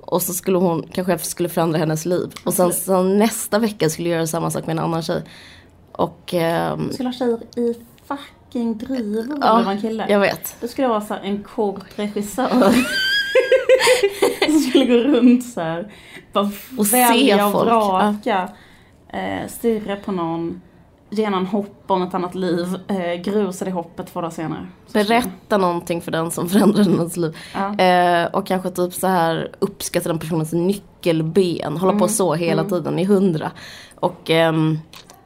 Och 0.00 0.22
så 0.22 0.32
skulle 0.32 0.58
hon, 0.58 0.86
kanske 0.92 1.12
jag 1.12 1.20
skulle 1.20 1.48
förändra 1.48 1.78
hennes 1.78 2.06
liv. 2.06 2.32
Och 2.44 2.54
sen, 2.54 2.72
sen 2.72 3.18
nästa 3.18 3.58
vecka 3.58 3.90
skulle 3.90 4.08
jag 4.08 4.16
göra 4.16 4.26
samma 4.26 4.50
sak 4.50 4.66
med 4.66 4.78
en 4.78 4.84
annan 4.84 5.02
tjej. 5.02 5.22
Och 5.98 6.34
ehm, 6.34 6.92
skulle 6.92 7.08
ha 7.08 7.12
tjejer 7.14 7.38
i 7.56 7.74
fucking 8.06 8.78
drivor 8.78 9.38
Ja, 9.40 9.62
var 9.64 9.72
en 9.72 9.80
kille. 9.80 10.06
jag 10.08 10.20
vet. 10.20 10.56
Du 10.60 10.68
skulle 10.68 10.88
vara 10.88 11.00
så 11.00 11.14
en 11.14 11.42
kort 11.42 11.84
regissör. 11.98 12.48
som 14.46 14.60
skulle 14.60 14.84
gå 14.86 14.94
runt 14.94 15.46
så 15.46 15.60
här. 15.60 15.92
Bara 16.32 16.50
Och 16.78 16.92
välja 16.92 17.46
och 17.46 17.52
vraka. 17.66 18.48
Eh, 19.12 19.48
stirra 19.48 19.96
på 19.96 20.12
någon. 20.12 20.60
Ge 21.10 21.30
någon 21.30 21.46
hopp 21.46 21.84
om 21.86 22.02
ett 22.02 22.14
annat 22.14 22.34
liv. 22.34 22.66
Eh, 22.88 23.14
grusa 23.22 23.64
det 23.64 23.70
hoppet 23.70 24.06
två 24.12 24.20
dagar 24.20 24.30
senare. 24.30 24.66
Berätta 24.92 25.58
någonting 25.58 26.00
för 26.02 26.10
den 26.10 26.30
som 26.30 26.48
förändrar 26.48 26.84
hennes 26.84 27.16
liv. 27.16 27.36
Ja. 27.54 27.78
Eh, 27.84 28.26
och 28.26 28.46
kanske 28.46 28.70
typ 28.70 28.94
så 28.94 29.06
här 29.06 29.50
uppskatta 29.58 30.08
den 30.08 30.18
personens 30.18 30.52
nyckelben. 30.52 31.76
Hålla 31.76 31.92
Mm. 31.92 31.98
på 32.00 32.08
så 32.08 32.34
hela 32.34 32.64
tiden 32.64 32.98
i 32.98 33.04
hundra. 33.04 33.50
Och 33.94 34.30
ehm, 34.30 34.78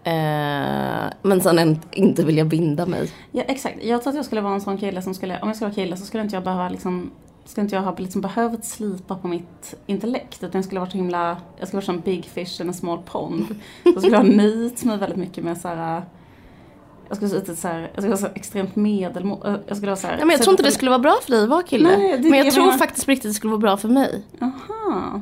eh, 0.04 1.12
men 1.22 1.40
sen 1.40 1.58
en, 1.58 1.80
inte 1.92 2.24
vilja 2.24 2.44
binda 2.44 2.86
mig. 2.86 3.10
Ja 3.32 3.42
exakt, 3.42 3.84
jag 3.84 4.02
tror 4.02 4.10
att 4.10 4.16
jag 4.16 4.24
skulle 4.24 4.40
vara 4.40 4.54
en 4.54 4.60
sån 4.60 4.78
kille 4.78 5.02
som 5.02 5.14
skulle, 5.14 5.40
om 5.40 5.48
jag 5.48 5.56
skulle 5.56 5.68
vara 5.68 5.74
kille 5.74 5.96
så 5.96 6.06
skulle 6.06 6.22
inte 6.22 6.36
jag 6.36 6.44
behöva 6.44 6.68
liksom 6.68 7.10
skulle 7.44 7.62
inte 7.64 7.76
jag 7.76 7.82
ha 7.82 7.94
liksom 7.98 8.20
behövt 8.20 8.64
slipa 8.64 9.14
på 9.14 9.28
mitt 9.28 9.74
intellekt 9.86 10.42
utan 10.42 10.58
jag 10.58 10.64
skulle 10.64 10.80
vara 10.80 10.90
så 10.90 10.96
himla, 10.96 11.36
jag 11.58 11.68
skulle 11.68 11.78
vara 11.78 11.86
som 11.86 12.00
big 12.00 12.24
fish 12.24 12.60
in 12.60 12.70
a 12.70 12.72
small 12.72 12.98
pond. 13.04 13.46
Jag 13.84 13.98
skulle 13.98 14.16
ha 14.16 14.24
nöjt 14.24 14.84
mig 14.84 14.98
väldigt 14.98 15.18
mycket 15.18 15.44
med 15.44 15.58
så 15.58 15.68
här. 15.68 16.02
Jag 17.08 17.16
skulle, 17.16 17.40
vara 17.40 17.56
så 17.56 17.68
här, 17.68 17.80
jag 17.80 17.90
skulle 17.92 18.08
vara 18.08 18.16
så 18.16 18.26
extremt 18.34 18.76
medelmål, 18.76 19.38
jag 19.66 19.76
skulle 19.76 19.90
vara 19.90 19.96
så 20.00 20.06
här, 20.06 20.18
Ja, 20.18 20.24
men 20.24 20.30
jag 20.30 20.42
tror 20.42 20.52
inte 20.52 20.62
det 20.62 20.70
skulle 20.72 20.90
vara 20.90 20.98
bra 21.00 21.18
för 21.22 21.30
dig 21.30 21.42
att 21.42 21.48
vara 21.48 21.62
kille. 21.62 21.96
Nej, 21.98 22.18
det- 22.18 22.28
men 22.30 22.38
jag 22.38 22.46
jag 22.46 22.54
tror 22.54 22.64
menar- 22.64 22.78
faktiskt 22.78 23.06
på 23.06 23.10
riktigt 23.10 23.30
det 23.30 23.34
skulle 23.34 23.50
vara 23.50 23.60
bra 23.60 23.76
för 23.76 23.88
mig. 23.88 24.22
Aha. 24.40 25.20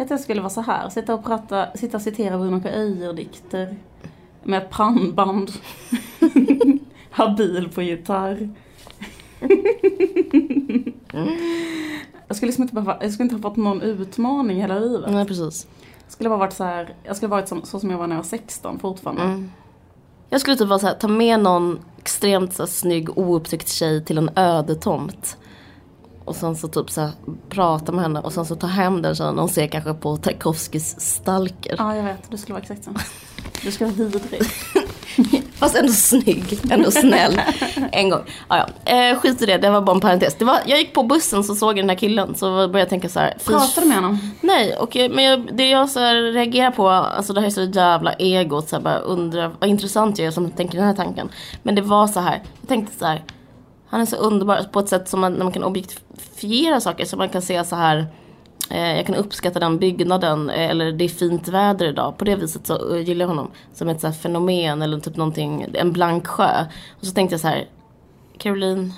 Jag 0.00 0.08
tror 0.08 0.18
jag 0.18 0.24
skulle 0.24 0.40
vara 0.40 0.50
så 0.50 0.60
här, 0.60 0.88
sitta 0.88 1.14
och 1.14 1.24
prata, 1.24 1.68
sitta 1.74 1.96
och 1.96 2.02
citera 2.02 2.38
Bruno 2.38 2.60
K. 2.60 2.68
Öijer-dikter 2.68 3.76
med 4.42 4.70
pannband. 4.70 5.50
Habil 7.10 7.68
på 7.74 7.82
gitarr. 7.82 8.50
Jag 12.28 12.36
skulle 12.36 12.48
liksom 12.48 12.62
inte 12.62 12.74
behöva, 12.74 12.98
jag 13.00 13.12
skulle 13.12 13.24
inte 13.24 13.34
ha 13.34 13.42
fått 13.42 13.56
någon 13.56 13.82
utmaning 13.82 14.60
hela 14.60 14.78
livet. 14.78 15.10
Nej 15.10 15.26
precis. 15.26 15.66
Skulle 16.08 16.28
bara 16.28 16.38
varit 16.38 16.52
så 16.52 16.64
här, 16.64 16.94
jag 17.02 17.16
skulle 17.16 17.30
varit 17.30 17.48
som, 17.48 17.64
så 17.64 17.80
som 17.80 17.90
jag 17.90 17.98
var 17.98 18.06
när 18.06 18.16
jag 18.16 18.22
var 18.22 18.28
16 18.28 18.78
fortfarande. 18.78 19.22
Mm. 19.22 19.50
Jag 20.30 20.40
skulle 20.40 20.56
typ 20.56 20.68
vara 20.68 20.78
så 20.78 20.86
här, 20.86 20.94
ta 20.94 21.08
med 21.08 21.40
någon 21.40 21.78
extremt 21.98 22.54
så 22.54 22.62
här, 22.62 22.68
snygg 22.68 23.18
oupptäckt 23.18 23.68
tjej 23.68 24.04
till 24.04 24.18
en 24.18 24.30
öde 24.36 24.74
tomt. 24.74 25.36
Och 26.30 26.36
sen 26.36 26.56
så 26.56 26.68
typ 26.68 26.90
så 26.90 27.00
här, 27.00 27.10
prata 27.48 27.92
med 27.92 28.02
henne 28.02 28.20
och 28.20 28.32
sen 28.32 28.46
så 28.46 28.56
ta 28.56 28.66
hem 28.66 29.02
den 29.02 29.14
tjejen 29.14 29.38
och 29.38 29.50
se 29.50 29.68
kanske 29.68 29.94
på 29.94 30.16
Tchaikovskys 30.16 31.00
Stalker. 31.00 31.74
Ja, 31.78 31.96
jag 31.96 32.02
vet. 32.02 32.30
Du 32.30 32.36
skulle 32.36 32.54
vara 32.54 32.62
exakt 32.62 32.84
så. 32.84 32.90
Du 33.62 33.72
skulle 33.72 33.90
vara 33.90 34.08
vidrig. 34.08 34.42
Fast 35.54 35.76
ändå 35.76 35.92
snygg, 35.92 36.58
ändå 36.70 36.90
snäll. 36.90 37.40
En 37.92 38.10
gång. 38.10 38.20
Ja, 38.48 38.68
ja. 38.84 38.92
Eh, 38.92 39.18
skit 39.18 39.42
i 39.42 39.46
det, 39.46 39.58
det 39.58 39.70
var 39.70 39.80
bara 39.80 39.94
en 39.94 40.00
parentes. 40.00 40.34
Det 40.34 40.44
var, 40.44 40.58
jag 40.66 40.78
gick 40.78 40.94
på 40.94 41.02
bussen 41.02 41.44
så 41.44 41.54
såg 41.54 41.70
jag 41.70 41.76
den 41.76 41.88
här 41.88 41.96
killen 41.96 42.34
så 42.34 42.46
började 42.46 42.78
jag 42.78 42.88
tänka 42.88 43.08
så 43.08 43.20
här. 43.20 43.36
Pratade 43.44 43.80
du 43.80 43.86
med 43.86 43.96
honom? 43.96 44.18
Nej, 44.40 44.76
och, 44.76 44.96
eh, 44.96 45.10
men 45.10 45.24
jag, 45.24 45.56
det 45.56 45.68
jag 45.68 45.90
så 45.90 46.00
reagerar 46.10 46.70
på, 46.70 46.88
alltså 46.88 47.32
det 47.32 47.40
här 47.40 47.46
är 47.46 47.50
så 47.50 47.62
jävla 47.62 48.12
egot, 48.12 48.68
så 48.68 48.76
här, 48.76 48.82
bara 48.82 48.98
undrar 48.98 49.50
vad 49.60 49.70
intressant 49.70 50.18
jag 50.18 50.26
är 50.26 50.30
som 50.30 50.50
tänker 50.50 50.78
den 50.78 50.86
här 50.86 50.94
tanken. 50.94 51.28
Men 51.62 51.74
det 51.74 51.82
var 51.82 52.06
så 52.06 52.20
här, 52.20 52.42
jag 52.60 52.68
tänkte 52.68 52.98
så 52.98 53.06
här, 53.06 53.22
han 53.90 54.00
är 54.00 54.06
så 54.06 54.16
underbar 54.16 54.62
på 54.72 54.80
ett 54.80 54.88
sätt 54.88 55.08
som 55.08 55.20
man, 55.20 55.32
när 55.32 55.44
man 55.44 55.52
kan 55.52 55.64
objektifiera 55.64 56.80
saker, 56.80 57.04
så 57.04 57.16
man 57.16 57.28
kan 57.28 57.42
se 57.42 57.64
så 57.64 57.76
här 57.76 58.06
eh, 58.70 58.96
jag 58.96 59.06
kan 59.06 59.14
uppskatta 59.14 59.60
den 59.60 59.78
byggnaden 59.78 60.50
eh, 60.50 60.70
eller 60.70 60.92
det 60.92 61.04
är 61.04 61.08
fint 61.08 61.48
väder 61.48 61.86
idag. 61.86 62.18
På 62.18 62.24
det 62.24 62.36
viset 62.36 62.66
så 62.66 62.94
eh, 62.94 63.02
gillar 63.02 63.22
jag 63.22 63.28
honom 63.28 63.50
som 63.72 63.88
ett 63.88 64.00
så 64.00 64.06
här 64.06 64.14
fenomen 64.14 64.82
eller 64.82 65.00
typ 65.00 65.16
någonting, 65.16 65.66
en 65.74 65.92
blank 65.92 66.26
sjö. 66.26 66.66
Och 67.00 67.06
så 67.06 67.12
tänkte 67.12 67.34
jag 67.34 67.40
så 67.40 67.48
här, 67.48 67.68
Caroline, 68.38 68.92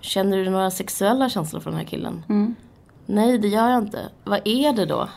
känner 0.00 0.36
du 0.38 0.50
några 0.50 0.70
sexuella 0.70 1.28
känslor 1.28 1.60
för 1.60 1.70
den 1.70 1.78
här 1.78 1.86
killen? 1.86 2.24
Nej, 3.06 3.38
det 3.38 3.48
gör 3.48 3.68
jag 3.68 3.82
inte. 3.82 4.08
Vad 4.24 4.40
är 4.44 4.72
det 4.72 4.86
då? 4.86 5.08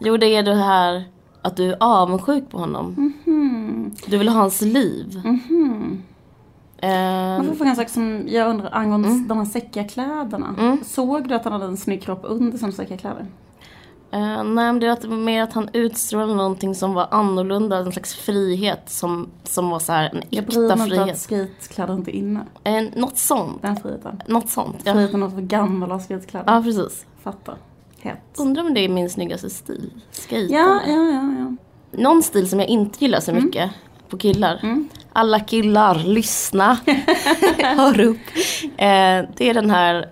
Jo, 0.00 0.16
det 0.16 0.26
är 0.26 0.42
det 0.42 0.54
här 0.54 1.04
att 1.42 1.56
du 1.56 1.72
är 1.72 1.76
avundsjuk 1.80 2.50
på 2.50 2.58
honom. 2.58 3.12
Du 4.06 4.18
vill 4.18 4.28
ha 4.28 4.40
hans 4.40 4.60
liv. 4.62 5.22
Ehm, 5.24 6.02
Man 7.38 7.46
får 7.46 7.54
fråga 7.54 7.70
en 7.70 7.76
sak 7.76 7.88
som 7.88 8.22
jag 8.28 8.48
undrar 8.50 8.70
angående 8.74 9.08
Mm. 9.08 9.28
de 9.28 9.38
här 9.38 9.44
säckiga 9.44 9.84
kläderna. 9.84 10.78
Såg 10.84 11.28
du 11.28 11.34
att 11.34 11.44
han 11.44 11.52
hade 11.52 11.64
en 11.64 11.76
snygg 11.76 12.02
kropp 12.02 12.20
under 12.22 12.58
sina 12.58 12.72
säckiga 12.72 12.96
kläder? 12.98 13.26
eh, 14.10 14.20
nej, 14.20 14.44
men 14.44 14.80
det 14.80 15.04
var 15.04 15.16
mer 15.16 15.42
att 15.42 15.52
han 15.52 15.68
utstrålade 15.72 16.34
någonting 16.34 16.74
som 16.74 16.94
var 16.94 17.08
annorlunda. 17.10 17.76
En 17.78 17.92
slags 17.92 18.14
frihet 18.14 18.82
som, 18.86 19.28
som 19.44 19.70
var 19.70 19.78
så 19.78 19.92
här 19.92 20.10
en 20.14 20.22
Jag 20.30 20.44
bryr 20.46 20.64
äkta 20.64 20.76
mig 20.76 20.88
inte 20.88 21.00
att 21.02 21.06
frihet. 21.26 21.50
skatekläder 21.58 21.94
inte 21.94 22.10
är 22.10 22.18
inne. 22.18 22.40
Eh, 22.64 22.82
något 22.96 23.18
sånt. 23.18 23.62
Den 23.62 23.76
friheten. 23.76 24.22
Något 24.26 24.48
sånt. 24.48 24.76
Ja, 24.84 24.92
Friheten 24.92 25.22
att 25.22 25.32
vara 25.32 25.42
gammal 25.42 25.92
och 25.92 26.00
skatekläder. 26.02 26.52
ja 26.54 26.62
precis. 26.62 27.06
Fattar. 27.22 27.56
Hett. 28.00 28.18
Undrar 28.38 28.62
om 28.62 28.74
det 28.74 28.80
är 28.80 28.88
min 28.88 29.10
snyggaste 29.10 29.50
stil. 29.50 29.90
Skate. 30.10 30.36
Ja, 30.54 30.80
ja, 30.86 30.92
ja, 30.92 31.34
ja. 31.38 31.56
Någon 32.02 32.22
stil 32.22 32.48
som 32.48 32.60
jag 32.60 32.68
inte 32.68 33.04
gillar 33.04 33.20
så 33.20 33.32
mycket 33.32 33.70
på 34.08 34.18
killar. 34.18 34.86
Alla 35.16 35.40
killar, 35.40 35.94
lyssna. 35.94 36.78
Hör 37.76 38.00
upp. 38.00 38.18
Eh, 38.76 39.24
det 39.36 39.40
är 39.50 39.54
den 39.54 39.70
här, 39.70 40.08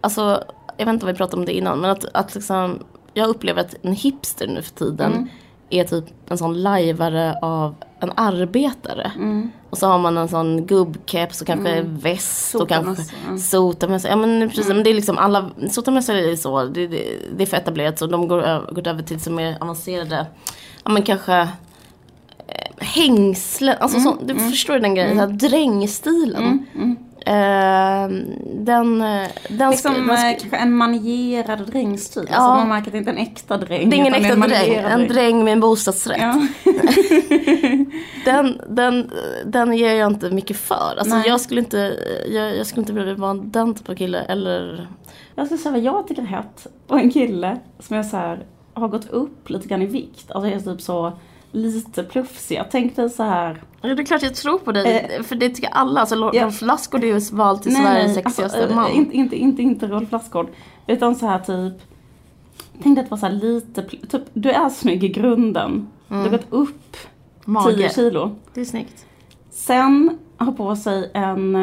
alltså 0.00 0.44
jag 0.76 0.86
vet 0.86 0.92
inte 0.92 1.06
om 1.06 1.12
vi 1.12 1.18
pratade 1.18 1.36
om 1.36 1.46
det 1.46 1.52
innan, 1.52 1.80
men 1.80 1.90
att, 1.90 2.04
att 2.14 2.34
liksom, 2.34 2.78
jag 3.14 3.28
upplever 3.28 3.60
att 3.60 3.74
en 3.82 3.92
hipster 3.92 4.46
nu 4.46 4.62
för 4.62 4.74
tiden 4.74 5.30
är 5.70 5.84
typ 5.84 6.04
en 6.28 6.38
sån 6.38 6.62
lajvare 6.62 7.38
av 7.42 7.74
en 8.00 8.12
arbetare. 8.16 9.12
Och 9.70 9.78
så 9.78 9.86
har 9.86 9.98
man 9.98 10.16
en 10.16 10.28
sån 10.28 10.66
gubbkeps 10.66 11.40
och 11.40 11.46
kanske 11.46 11.82
väst 11.82 12.54
och 12.54 12.68
kanske 12.68 13.04
Sotarmössa, 13.38 14.08
ja. 14.08 14.16
men 14.16 14.48
precis, 14.48 14.68
men 14.68 14.82
det 14.82 14.90
är 14.90 14.94
liksom 14.94 15.18
alla, 15.18 15.50
sotarmössor 15.70 16.14
är 16.14 16.36
så, 16.36 16.64
det, 16.64 16.86
det, 16.86 17.04
det 17.36 17.44
är 17.44 17.46
för 17.46 17.56
etablerat 17.56 17.98
så 17.98 18.06
de 18.06 18.28
går, 18.28 18.72
gått 18.74 18.86
över 18.86 19.02
till 19.02 19.20
så 19.20 19.30
mer 19.30 19.56
avancerade, 19.60 20.26
ja 20.84 20.90
men 20.90 21.02
kanske 21.02 21.48
hängslen, 22.80 23.76
alltså 23.80 24.00
så, 24.00 24.16
du 24.22 24.34
förstår 24.34 24.78
den 24.78 24.94
grejen, 24.94 25.18
mm. 25.20 25.38
drängstilen. 25.38 26.66
Eh, 27.28 28.08
den, 28.54 29.02
eh, 29.02 29.28
den, 29.48 29.70
Liksom 29.70 29.94
den 29.94 30.10
eh, 30.10 30.16
kanske 30.38 30.56
en 30.56 30.72
manierad 30.72 31.66
drängstil. 31.66 32.26
Ja. 32.30 32.36
Alltså 32.36 32.54
man 32.54 32.68
märker 32.68 32.86
att 32.86 32.92
det 32.92 32.98
inte 32.98 33.10
är 33.10 33.14
en 33.14 33.20
äkta 33.20 33.56
dräng. 33.56 33.90
det 33.90 33.96
är 33.96 33.98
ingen 33.98 34.14
äkta 34.14 34.32
en 34.32 34.40
dräng, 34.40 34.74
en 34.74 35.08
dräng 35.08 35.44
med 35.44 35.52
en 35.52 35.60
bostadsrätt. 35.60 36.20
Ja. 36.20 36.46
Den, 38.24 38.60
den, 38.68 39.10
den 39.46 39.72
ger 39.72 39.94
jag 39.94 40.12
inte 40.12 40.30
mycket 40.30 40.56
för. 40.56 40.94
Alltså 40.98 41.14
Nej. 41.14 41.28
jag 41.28 41.40
skulle 41.40 41.60
inte, 41.60 41.96
jag, 42.28 42.56
jag 42.56 42.66
skulle 42.66 42.82
inte 42.82 42.92
vilja 42.92 43.14
vara 43.14 43.34
den 43.34 43.74
typen 43.74 43.92
av 43.92 43.96
kille 43.96 44.20
eller 44.20 44.88
Jag 45.34 45.46
ska 45.46 45.56
säga 45.56 45.72
vad 45.72 45.80
jag 45.80 46.08
tycker 46.08 46.22
är 46.22 46.26
hett. 46.26 46.66
Och 46.86 47.00
en 47.00 47.10
kille 47.10 47.58
som 47.78 47.96
jag 47.96 48.06
så 48.06 48.16
här, 48.16 48.44
har 48.74 48.88
gått 48.88 49.10
upp 49.10 49.50
lite 49.50 49.68
grann 49.68 49.82
i 49.82 49.86
vikt. 49.86 50.30
Alltså 50.30 50.50
är 50.50 50.74
typ 50.74 50.82
så 50.82 51.12
lite 51.52 52.02
plufsiga. 52.02 52.64
Tänk 52.70 52.96
dig 52.96 53.10
så 53.10 53.22
här. 53.22 53.62
Ja, 53.80 53.94
det 53.94 54.02
är 54.02 54.06
klart 54.06 54.22
jag 54.22 54.34
tror 54.34 54.58
på 54.58 54.72
dig, 54.72 55.08
Eh, 55.18 55.22
för 55.22 55.36
det 55.36 55.48
tycker 55.50 55.70
alla. 55.70 56.00
Alltså, 56.00 56.30
ja. 56.34 56.44
Rolf 56.44 56.62
Lassgård 56.62 57.04
är 57.04 57.06
ju 57.06 57.18
vald 57.32 57.62
till 57.62 57.76
Sveriges 57.76 58.14
sexigaste 58.14 58.62
alltså, 58.62 58.74
man. 58.74 58.90
Inte, 58.90 59.16
inte, 59.16 59.36
inte, 59.36 59.62
inte 59.62 59.86
Rolf 59.86 60.12
Lassgård. 60.12 60.48
Utan 60.86 61.14
så 61.16 61.26
här 61.26 61.38
typ. 61.38 61.82
Tänk 62.82 62.96
dig 62.96 63.04
att 63.04 63.10
vara 63.10 63.20
så 63.20 63.26
här 63.26 63.32
lite, 63.32 63.82
typ, 63.82 64.22
du 64.32 64.50
är 64.50 64.68
snygg 64.68 65.04
i 65.04 65.08
grunden. 65.08 65.88
Du 66.08 66.14
har 66.14 66.28
gått 66.28 66.46
upp 66.50 66.92
10 66.92 67.08
Mm. 67.46 67.62
Mage. 67.64 67.90
kilo. 67.94 68.30
Det 68.54 68.60
är 68.60 68.64
snyggt. 68.64 69.06
Sen 69.50 70.18
har 70.36 70.52
på 70.52 70.76
sig 70.76 71.10
en 71.14 71.56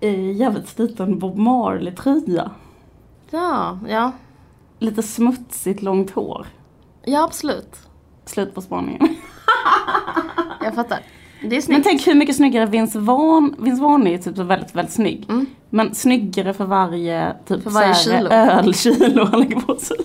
eh, 0.00 0.32
jävligt 0.36 0.78
liten 0.78 1.18
Bob 1.18 1.36
Marley-tröja. 1.38 2.50
Ja, 3.30 3.78
ja. 3.88 4.12
Lite 4.78 5.02
smutsigt 5.02 5.82
långt 5.82 6.10
hår. 6.10 6.46
Ja, 7.04 7.24
absolut. 7.24 7.85
Slut 8.26 8.54
på 8.54 8.60
spaningen. 8.62 9.08
Jag 10.64 10.74
fattar. 10.74 10.98
Det 11.40 11.46
är 11.46 11.50
Men 11.50 11.62
snyggt. 11.62 11.84
tänk 11.84 12.06
hur 12.06 12.14
mycket 12.14 12.36
snyggare 12.36 12.66
Vince 12.66 12.98
Vaughn, 12.98 13.54
Vince 13.58 13.82
Vaughn 13.82 14.06
är 14.06 14.10
ju 14.10 14.18
typ 14.18 14.36
så 14.36 14.42
väldigt, 14.42 14.74
väldigt 14.74 14.94
snygg. 14.94 15.26
Mm. 15.28 15.46
Men 15.70 15.94
snyggare 15.94 16.54
för 16.54 16.64
varje 16.64 17.32
typ 17.48 17.62
För 17.62 17.70
varje 17.70 17.94
så 17.94 18.10
här, 18.10 18.18
kilo. 18.18 18.30
ölkilo 18.30 19.24
han 19.24 19.40
lägger 19.40 19.60
på 19.60 19.76
sig. 19.76 19.96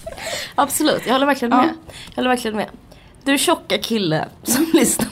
Absolut, 0.54 1.02
jag 1.06 1.12
håller 1.12 1.26
verkligen 1.26 1.52
Ja. 1.52 1.56
med. 1.62 1.70
Jag 2.10 2.16
håller 2.16 2.28
verkligen 2.28 2.56
med. 2.56 2.66
Du 3.24 3.38
tjocka 3.38 3.78
kille 3.78 4.24
som 4.42 4.66
lyssnar. 4.74 5.08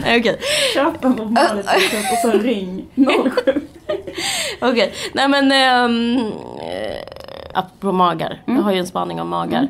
Nej 0.00 0.20
okej. 0.20 0.38
Köp 0.74 1.04
en 1.04 1.32
Marley-t-shirt 1.32 2.12
och 2.12 2.18
så 2.32 2.38
ring 2.38 2.86
07. 3.44 3.60
Okej, 4.60 4.94
nej 5.14 5.28
men 5.28 5.52
äh, 5.52 6.26
apropå 7.54 7.92
magar. 7.92 8.42
Jag 8.46 8.54
har 8.54 8.72
ju 8.72 8.78
en 8.78 8.86
spaning 8.86 9.20
om 9.20 9.28
magar. 9.28 9.68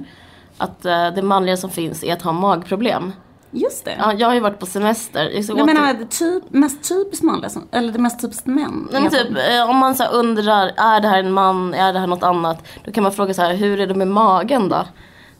Att 0.62 0.84
äh, 0.84 1.10
det 1.14 1.22
manliga 1.22 1.56
som 1.56 1.70
finns 1.70 2.04
är 2.04 2.12
att 2.12 2.22
ha 2.22 2.32
magproblem. 2.32 3.12
Just 3.50 3.84
det. 3.84 3.96
Ja, 3.98 4.12
jag 4.12 4.26
har 4.28 4.34
ju 4.34 4.40
varit 4.40 4.58
på 4.58 4.66
semester. 4.66 5.30
Jag, 5.32 5.44
åter- 5.44 5.66
menar 5.66 5.94
det 5.94 6.06
typ, 6.06 6.44
mest 6.50 6.88
typiskt 6.88 7.24
manliga, 7.24 7.50
som- 7.50 7.68
eller 7.70 7.92
det 7.92 7.98
mest 7.98 8.20
typiskt 8.20 8.46
män. 8.46 8.88
Nej, 8.92 9.02
men 9.02 9.10
typ, 9.10 9.28
eh, 9.30 9.70
om 9.70 9.76
man 9.76 9.94
så 9.94 10.04
undrar, 10.04 10.72
är 10.76 11.00
det 11.00 11.08
här 11.08 11.18
en 11.18 11.32
man, 11.32 11.74
är 11.74 11.92
det 11.92 11.98
här 11.98 12.06
något 12.06 12.22
annat? 12.22 12.66
Då 12.84 12.92
kan 12.92 13.02
man 13.02 13.12
fråga 13.12 13.34
så 13.34 13.42
här, 13.42 13.54
hur 13.54 13.80
är 13.80 13.86
det 13.86 13.94
med 13.94 14.08
magen 14.08 14.68
då? 14.68 14.84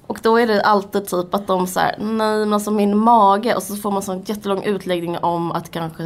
Och 0.06 0.18
då 0.22 0.36
är 0.40 0.46
det 0.46 0.62
alltid 0.62 1.06
typ 1.06 1.34
att 1.34 1.46
de 1.46 1.66
säger 1.66 1.96
nej 1.98 2.38
men 2.38 2.52
alltså 2.52 2.70
min 2.70 2.98
mage 2.98 3.54
och 3.54 3.62
så 3.62 3.76
får 3.76 3.90
man 3.90 4.02
sån 4.02 4.22
jättelång 4.26 4.62
utläggning 4.62 5.18
om 5.18 5.52
att 5.52 5.70
kanske 5.70 6.04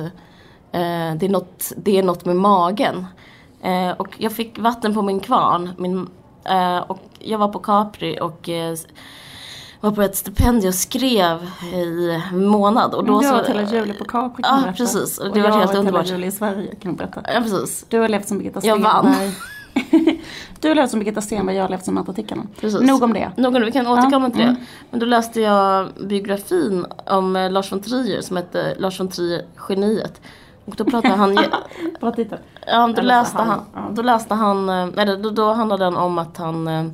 eh, 0.73 1.15
det, 1.17 1.27
är 1.27 1.29
något, 1.29 1.73
det 1.77 1.99
är 1.99 2.03
något 2.03 2.25
med 2.25 2.37
magen. 2.37 3.07
Eh, 3.63 3.91
och 3.91 4.09
jag 4.19 4.33
fick 4.33 4.59
vatten 4.59 4.95
på 4.95 5.03
min 5.03 5.21
kvarn 5.21 5.71
min, 5.79 5.99
eh, 5.99 6.05
och 6.89 6.99
jag 7.19 7.39
var 7.39 7.49
på 7.49 7.59
Capri 7.59 8.19
och 8.21 8.49
eh, 8.49 8.75
var 9.81 9.91
på 9.91 10.03
ett 10.03 10.17
stipendium 10.17 10.69
och 10.69 10.75
skrev 10.75 11.39
i 11.73 12.21
månad. 12.33 12.95
Och 12.95 13.05
då 13.05 13.21
du 13.21 13.27
har 13.27 13.35
varit 13.35 13.49
hela 13.49 13.63
juli 13.63 13.93
på 13.95 14.05
Capri 14.05 14.43
Ja, 14.47 14.57
berätta. 14.63 14.73
precis. 14.77 15.19
Och 15.19 15.27
Och 15.27 15.33
det 15.35 15.39
jag 15.41 15.45
var 15.45 15.53
har 15.53 15.59
helt 15.61 15.75
underbart. 15.79 16.07
hela 16.07 16.17
juli 16.17 16.27
i 16.27 16.31
Sverige 16.31 16.75
kan 16.75 16.93
du 16.93 16.97
berätta. 16.99 17.21
Ja 17.35 17.41
precis. 17.41 17.87
Du 17.89 17.99
har 17.99 18.09
levt 18.09 18.29
som 18.29 18.39
Birgitta 18.39 18.61
Jag 18.63 18.77
Stenberg. 18.79 18.93
vann. 18.93 19.33
du 20.61 20.69
har 20.69 20.75
levt 20.75 20.91
som 20.91 20.99
Birgitta 21.01 21.21
Stenberg, 21.21 21.57
jag 21.57 21.65
har 21.65 21.69
levt 21.69 21.85
som 21.85 21.95
Märta 21.95 22.13
Tikkanen. 22.13 22.49
Nog 22.81 23.03
om 23.03 23.13
det. 23.13 23.31
Någon, 23.37 23.65
vi 23.65 23.73
kan 23.73 23.87
återkomma 23.87 24.27
Ja, 24.27 24.31
till 24.31 24.41
det. 24.41 24.49
mm. 24.49 24.57
Men 24.91 25.01
då 25.01 25.07
läste 25.07 25.41
jag 25.41 25.89
biografin 26.09 26.87
om 27.07 27.37
eh, 27.37 27.51
Lars 27.51 27.73
von 27.73 27.81
Trier 27.81 28.21
som 28.21 28.37
hette 28.37 28.75
Lars 28.79 29.01
von 29.01 29.09
Trier 29.09 29.45
Geniet. 29.69 30.21
Och 30.67 30.75
då 30.77 30.85
pratade 30.85 31.15
han, 31.15 31.35
Bra 32.01 32.13
titel. 32.13 32.39
ja, 32.67 32.93
då 32.97 33.03
läste 33.03 33.39
han, 33.39 33.61
han, 33.73 33.95
då 33.95 34.03
läste 34.03 34.35
han, 34.35 34.69
eh, 34.69 34.89
eller 34.97 35.17
då, 35.17 35.31
då 35.31 35.53
handlade 35.53 35.85
den 35.85 35.97
om 35.97 36.19
att 36.19 36.37
han 36.37 36.69
eh, 36.69 36.87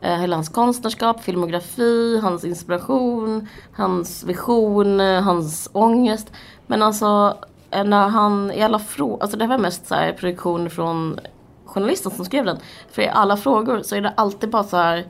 eh, 0.00 0.16
hela 0.16 0.36
hans 0.36 0.48
konstnärskap, 0.48 1.22
filmografi, 1.22 2.20
hans 2.22 2.44
inspiration, 2.44 3.48
hans 3.72 4.24
vision, 4.24 5.00
eh, 5.00 5.22
hans 5.22 5.70
ångest. 5.72 6.32
Men 6.66 6.82
alltså 6.82 7.36
eh, 7.70 7.84
när 7.84 8.08
han 8.08 8.50
i 8.50 8.62
alla 8.62 8.78
frågor, 8.78 9.22
alltså 9.22 9.36
det 9.36 9.46
var 9.46 9.58
mest 9.58 9.86
så 9.86 9.94
här 9.94 10.12
produktion 10.12 10.70
från 10.70 11.18
journalisten 11.66 12.12
som 12.12 12.24
skrev 12.24 12.44
den. 12.44 12.58
För 12.90 13.02
i 13.02 13.08
alla 13.08 13.36
frågor 13.36 13.82
så 13.82 13.96
är 13.96 14.00
det 14.00 14.12
alltid 14.16 14.50
bara 14.50 14.64
så 14.64 14.76
här 14.76 14.98
eh, 14.98 15.04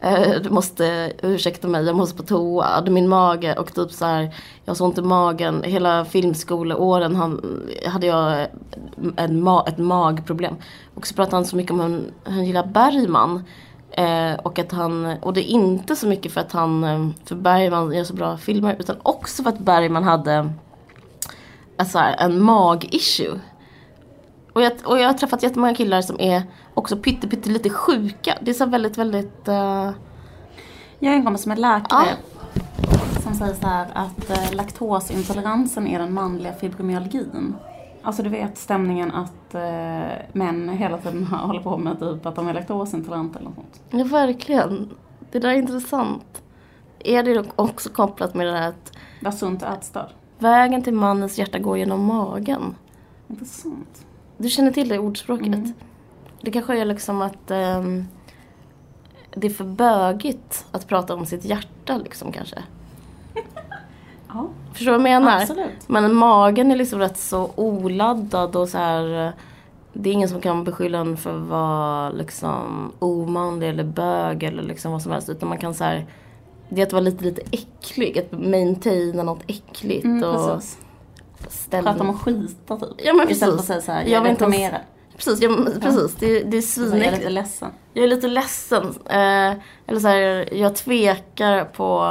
Eh, 0.00 0.40
du 0.42 0.50
måste 0.50 1.12
ursäkta 1.22 1.68
mig, 1.68 1.84
jag 1.84 1.96
måste 1.96 2.16
på 2.16 2.22
toa, 2.22 2.84
min 2.90 3.08
mage 3.08 3.54
och 3.54 3.74
typ 3.74 3.92
så 3.92 4.04
här, 4.04 4.22
jag 4.64 4.70
har 4.70 4.74
så 4.74 4.84
ont 4.84 4.98
i 4.98 5.02
magen. 5.02 5.62
Hela 5.62 6.04
filmskoleåren 6.04 7.16
hade 7.86 8.06
jag 8.06 8.46
en 9.16 9.48
ma- 9.48 9.68
ett 9.68 9.78
magproblem. 9.78 10.54
Och 10.94 11.06
så 11.06 11.14
pratade 11.14 11.36
han 11.36 11.44
så 11.44 11.56
mycket 11.56 11.72
om 11.72 11.80
hur 11.80 11.88
han, 11.88 12.04
han 12.24 12.44
gillar 12.44 12.66
Bergman. 12.66 13.44
Eh, 13.90 14.34
och 14.42 14.58
att 14.58 14.72
han, 14.72 15.06
och 15.22 15.32
det 15.32 15.40
är 15.40 15.50
inte 15.50 15.96
så 15.96 16.06
mycket 16.06 16.32
för 16.32 16.40
att 16.40 16.52
han, 16.52 16.84
eh, 16.84 17.08
för 17.24 17.34
Bergman 17.34 17.92
gör 17.92 18.04
så 18.04 18.14
bra 18.14 18.36
filmer 18.36 18.76
utan 18.78 18.96
också 19.02 19.42
för 19.42 19.50
att 19.50 19.58
Bergman 19.58 20.04
hade 20.04 20.52
alltså, 21.78 21.98
en 21.98 22.42
mag-issue. 22.42 23.40
Och 24.56 24.62
jag, 24.62 24.72
och 24.84 24.98
jag 24.98 25.06
har 25.06 25.14
träffat 25.14 25.42
jättemånga 25.42 25.74
killar 25.74 26.02
som 26.02 26.20
är 26.20 26.42
också 26.74 26.96
pytte, 26.96 27.28
pytte 27.28 27.50
lite 27.50 27.70
sjuka. 27.70 28.38
Det 28.40 28.50
är 28.50 28.54
så 28.54 28.66
väldigt, 28.66 28.98
väldigt... 28.98 29.48
Uh... 29.48 29.90
Jag 30.98 31.10
har 31.10 31.16
en 31.16 31.24
kompis 31.24 31.42
som 31.42 31.52
är 31.52 31.56
läkare. 31.56 32.08
Som 33.22 33.34
säger 33.34 33.54
så 33.54 33.66
här 33.66 33.86
att 33.94 34.30
eh, 34.30 34.54
laktosintoleransen 34.54 35.86
är 35.86 35.98
den 35.98 36.14
manliga 36.14 36.52
fibromyalgin. 36.52 37.54
Alltså 38.02 38.22
du 38.22 38.28
vet 38.28 38.58
stämningen 38.58 39.12
att 39.12 39.54
eh, 39.54 40.18
män 40.32 40.68
hela 40.68 40.98
tiden 40.98 41.24
håller 41.26 41.60
på 41.60 41.78
med 41.78 41.98
typ 42.00 42.26
att 42.26 42.36
de 42.36 42.48
är 42.48 42.54
laktosintoleranta 42.54 43.38
eller 43.38 43.48
något 43.48 43.56
sånt. 43.56 43.82
Ja 43.90 44.04
verkligen. 44.04 44.90
Det 45.30 45.38
där 45.38 45.48
är 45.48 45.54
intressant. 45.54 46.42
Är 46.98 47.22
det 47.22 47.44
också 47.56 47.90
kopplat 47.90 48.34
med 48.34 48.46
det 48.46 48.52
här 48.52 48.68
att 48.68 48.92
Var 49.20 49.30
sunt 49.30 49.62
ätstörd. 49.62 50.10
vägen 50.38 50.82
till 50.82 50.94
mannens 50.94 51.38
hjärta 51.38 51.58
går 51.58 51.78
genom 51.78 52.04
magen? 52.04 52.74
Intressant. 53.28 54.05
Du 54.38 54.48
känner 54.48 54.70
till 54.72 54.88
det 54.88 54.98
ordspråket? 54.98 55.46
Mm. 55.46 55.72
Det 56.40 56.50
kanske 56.50 56.80
är 56.80 56.84
liksom 56.84 57.22
att 57.22 57.50
ehm, 57.50 58.06
det 59.34 59.46
är 59.46 59.50
för 59.50 59.64
bögigt 59.64 60.66
att 60.72 60.88
prata 60.88 61.14
om 61.14 61.26
sitt 61.26 61.44
hjärta 61.44 61.96
liksom 61.96 62.32
kanske. 62.32 62.56
Ja, 64.28 64.48
Förstår 64.72 64.92
du 64.92 64.98
vad 64.98 65.10
jag 65.10 65.22
menar? 65.22 65.40
absolut. 65.40 65.88
Men 65.88 66.14
magen 66.14 66.70
är 66.72 66.76
liksom 66.76 66.98
rätt 66.98 67.18
så 67.18 67.50
oladdad 67.56 68.56
och 68.56 68.68
så 68.68 68.78
här. 68.78 69.26
eh, 69.26 69.32
Det 69.92 70.08
är 70.10 70.12
ingen 70.12 70.28
som 70.28 70.40
kan 70.40 70.64
beskylla 70.64 70.98
en 70.98 71.16
för 71.16 71.36
att 71.36 71.48
vara 71.48 72.10
liksom 72.10 72.92
omanlig 72.98 73.68
eller 73.68 73.84
bög 73.84 74.42
eller 74.42 74.62
liksom 74.62 74.92
vad 74.92 75.02
som 75.02 75.12
helst. 75.12 75.28
Utan 75.28 75.48
man 75.48 75.58
kan 75.58 75.74
så 75.74 75.84
här. 75.84 76.06
Det 76.68 76.80
är 76.82 76.86
att 76.86 76.92
vara 76.92 77.00
lite, 77.02 77.24
lite 77.24 77.40
äcklig. 77.50 78.18
Att 78.18 78.32
maintaina 78.32 79.22
något 79.22 79.42
äckligt. 79.46 80.04
Mm, 80.04 80.24
och 80.24 80.34
precis. 80.54 80.78
Ställa... 81.48 81.92
Prata 81.92 82.04
om 82.04 82.10
att 82.10 82.20
skita 82.22 82.76
typ. 82.76 82.88
Ja 82.98 83.12
men 83.12 83.30
Istället 83.30 83.54
för 83.54 83.60
att 83.60 83.66
precis. 83.66 83.66
säga 83.66 83.80
så 83.80 83.92
här, 83.92 84.00
Jag 84.00 84.10
jag 84.10 84.22
vill 84.22 84.30
inte 84.30 84.44
informera. 84.44 84.80
Precis, 85.16 85.40
ja, 85.40 85.50
men 85.50 85.80
precis. 85.80 86.14
Det, 86.14 86.42
det 86.42 86.56
är 86.56 86.62
Så 86.62 86.80
jag 86.80 87.04
är 87.06 87.12
lite 87.12 87.30
ledsen. 87.30 87.70
Jag 87.92 88.04
är 88.04 88.08
lite 88.08 88.28
ledsen. 88.28 88.94
Eh, 89.04 89.52
eller 89.86 90.00
så 90.00 90.08
här, 90.08 90.54
jag 90.54 90.76
tvekar 90.76 91.64
på... 91.64 92.04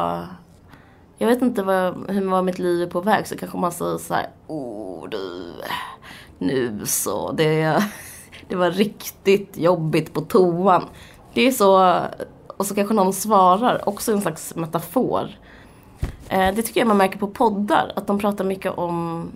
Jag 1.18 1.28
vet 1.28 1.42
inte 1.42 1.64
vad, 1.64 2.12
hur 2.12 2.30
vad 2.30 2.46
mitt 2.46 2.60
liv 2.60 2.82
är 2.82 2.88
på 2.88 3.02
väg 3.02 3.28
så 3.28 3.38
kanske 3.38 3.58
man 3.58 3.72
säger 3.72 3.98
så 3.98 4.14
här, 4.14 4.28
oh 4.48 5.10
du, 5.10 5.54
nu 6.38 6.82
så, 6.86 7.32
det, 7.32 7.84
det 8.48 8.56
var 8.56 8.72
riktigt 8.72 9.58
jobbigt 9.58 10.14
på 10.14 10.22
toan. 10.22 10.84
Det 11.34 11.48
är 11.48 11.52
så, 11.52 12.02
och 12.58 12.66
så 12.66 12.76
kanske 12.76 12.94
någon 12.94 13.14
svarar, 13.14 13.90
också 13.90 14.12
en 14.12 14.22
slags 14.22 14.56
metafor. 14.56 15.30
Eh, 16.30 16.56
det 16.56 16.62
tycker 16.62 16.82
jag 16.82 16.88
man 16.88 16.98
märker 16.98 17.18
på 17.20 17.28
poddar, 17.28 17.92
att 17.96 18.08
de 18.08 18.20
pratar 18.20 18.44
mycket 18.46 18.78
om 18.78 19.28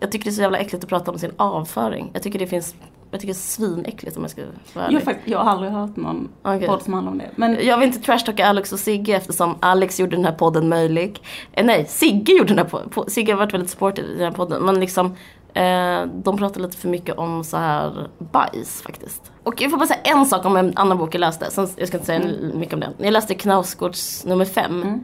jag 0.00 0.12
tycker 0.12 0.24
det 0.24 0.30
är 0.30 0.32
så 0.32 0.42
jävla 0.42 0.58
äckligt 0.58 0.84
att 0.84 0.90
prata 0.90 1.10
om 1.10 1.18
sin 1.18 1.32
avföring. 1.36 2.10
Jag 2.12 2.22
tycker 2.22 2.38
det 2.38 2.46
finns, 2.46 2.74
jag 3.10 3.20
tycker 3.20 3.34
det 3.34 3.38
är 3.38 3.42
svinäckligt 3.42 4.16
om 4.16 4.22
jag 4.22 4.30
ska 4.30 4.42
vara 4.74 4.84
ärlig. 4.86 4.96
Jag, 4.96 5.02
fakt- 5.02 5.20
jag 5.24 5.38
har 5.38 5.50
aldrig 5.50 5.72
hört 5.72 5.96
någon 5.96 6.28
Okej. 6.42 6.66
podd 6.68 6.82
som 6.82 6.92
handlar 6.92 7.12
om 7.12 7.18
det. 7.18 7.30
Men 7.36 7.66
Jag 7.66 7.78
vill 7.78 7.86
inte 7.86 8.00
trashtalka 8.00 8.46
Alex 8.46 8.72
och 8.72 8.78
Sigge 8.78 9.16
eftersom 9.16 9.54
Alex 9.60 10.00
gjorde 10.00 10.16
den 10.16 10.24
här 10.24 10.32
podden 10.32 10.68
möjlig. 10.68 11.22
Eh, 11.52 11.64
nej, 11.64 11.86
Sigge 11.88 12.32
gjorde 12.32 12.48
den 12.54 12.58
här 12.58 12.64
podden. 12.64 13.10
Sigge 13.10 13.32
har 13.32 13.38
varit 13.38 13.54
väldigt 13.54 13.70
supportive 13.70 14.08
i 14.08 14.12
den 14.16 14.24
här 14.24 14.32
podden. 14.32 14.62
Men 14.62 14.80
liksom, 14.80 15.06
eh, 15.54 16.02
de 16.24 16.36
pratar 16.38 16.60
lite 16.60 16.76
för 16.76 16.88
mycket 16.88 17.18
om 17.18 17.44
så 17.44 17.56
här 17.56 18.08
bajs 18.18 18.82
faktiskt. 18.82 19.32
Och 19.42 19.60
jag 19.62 19.70
får 19.70 19.78
bara 19.78 19.86
säga 19.86 20.00
en 20.04 20.26
sak 20.26 20.44
om 20.44 20.56
en 20.56 20.72
annan 20.76 20.98
bok 20.98 21.14
jag 21.14 21.20
läste. 21.20 21.50
Sen, 21.50 21.68
jag 21.76 21.88
ska 21.88 21.96
inte 21.96 22.06
säga 22.06 22.20
mycket 22.54 22.74
om 22.74 22.80
den. 22.80 22.92
Jag 22.98 23.12
läste 23.12 23.34
Knausgårds 23.34 24.24
nummer 24.24 24.44
fem. 24.44 24.82
Mm. 24.82 25.00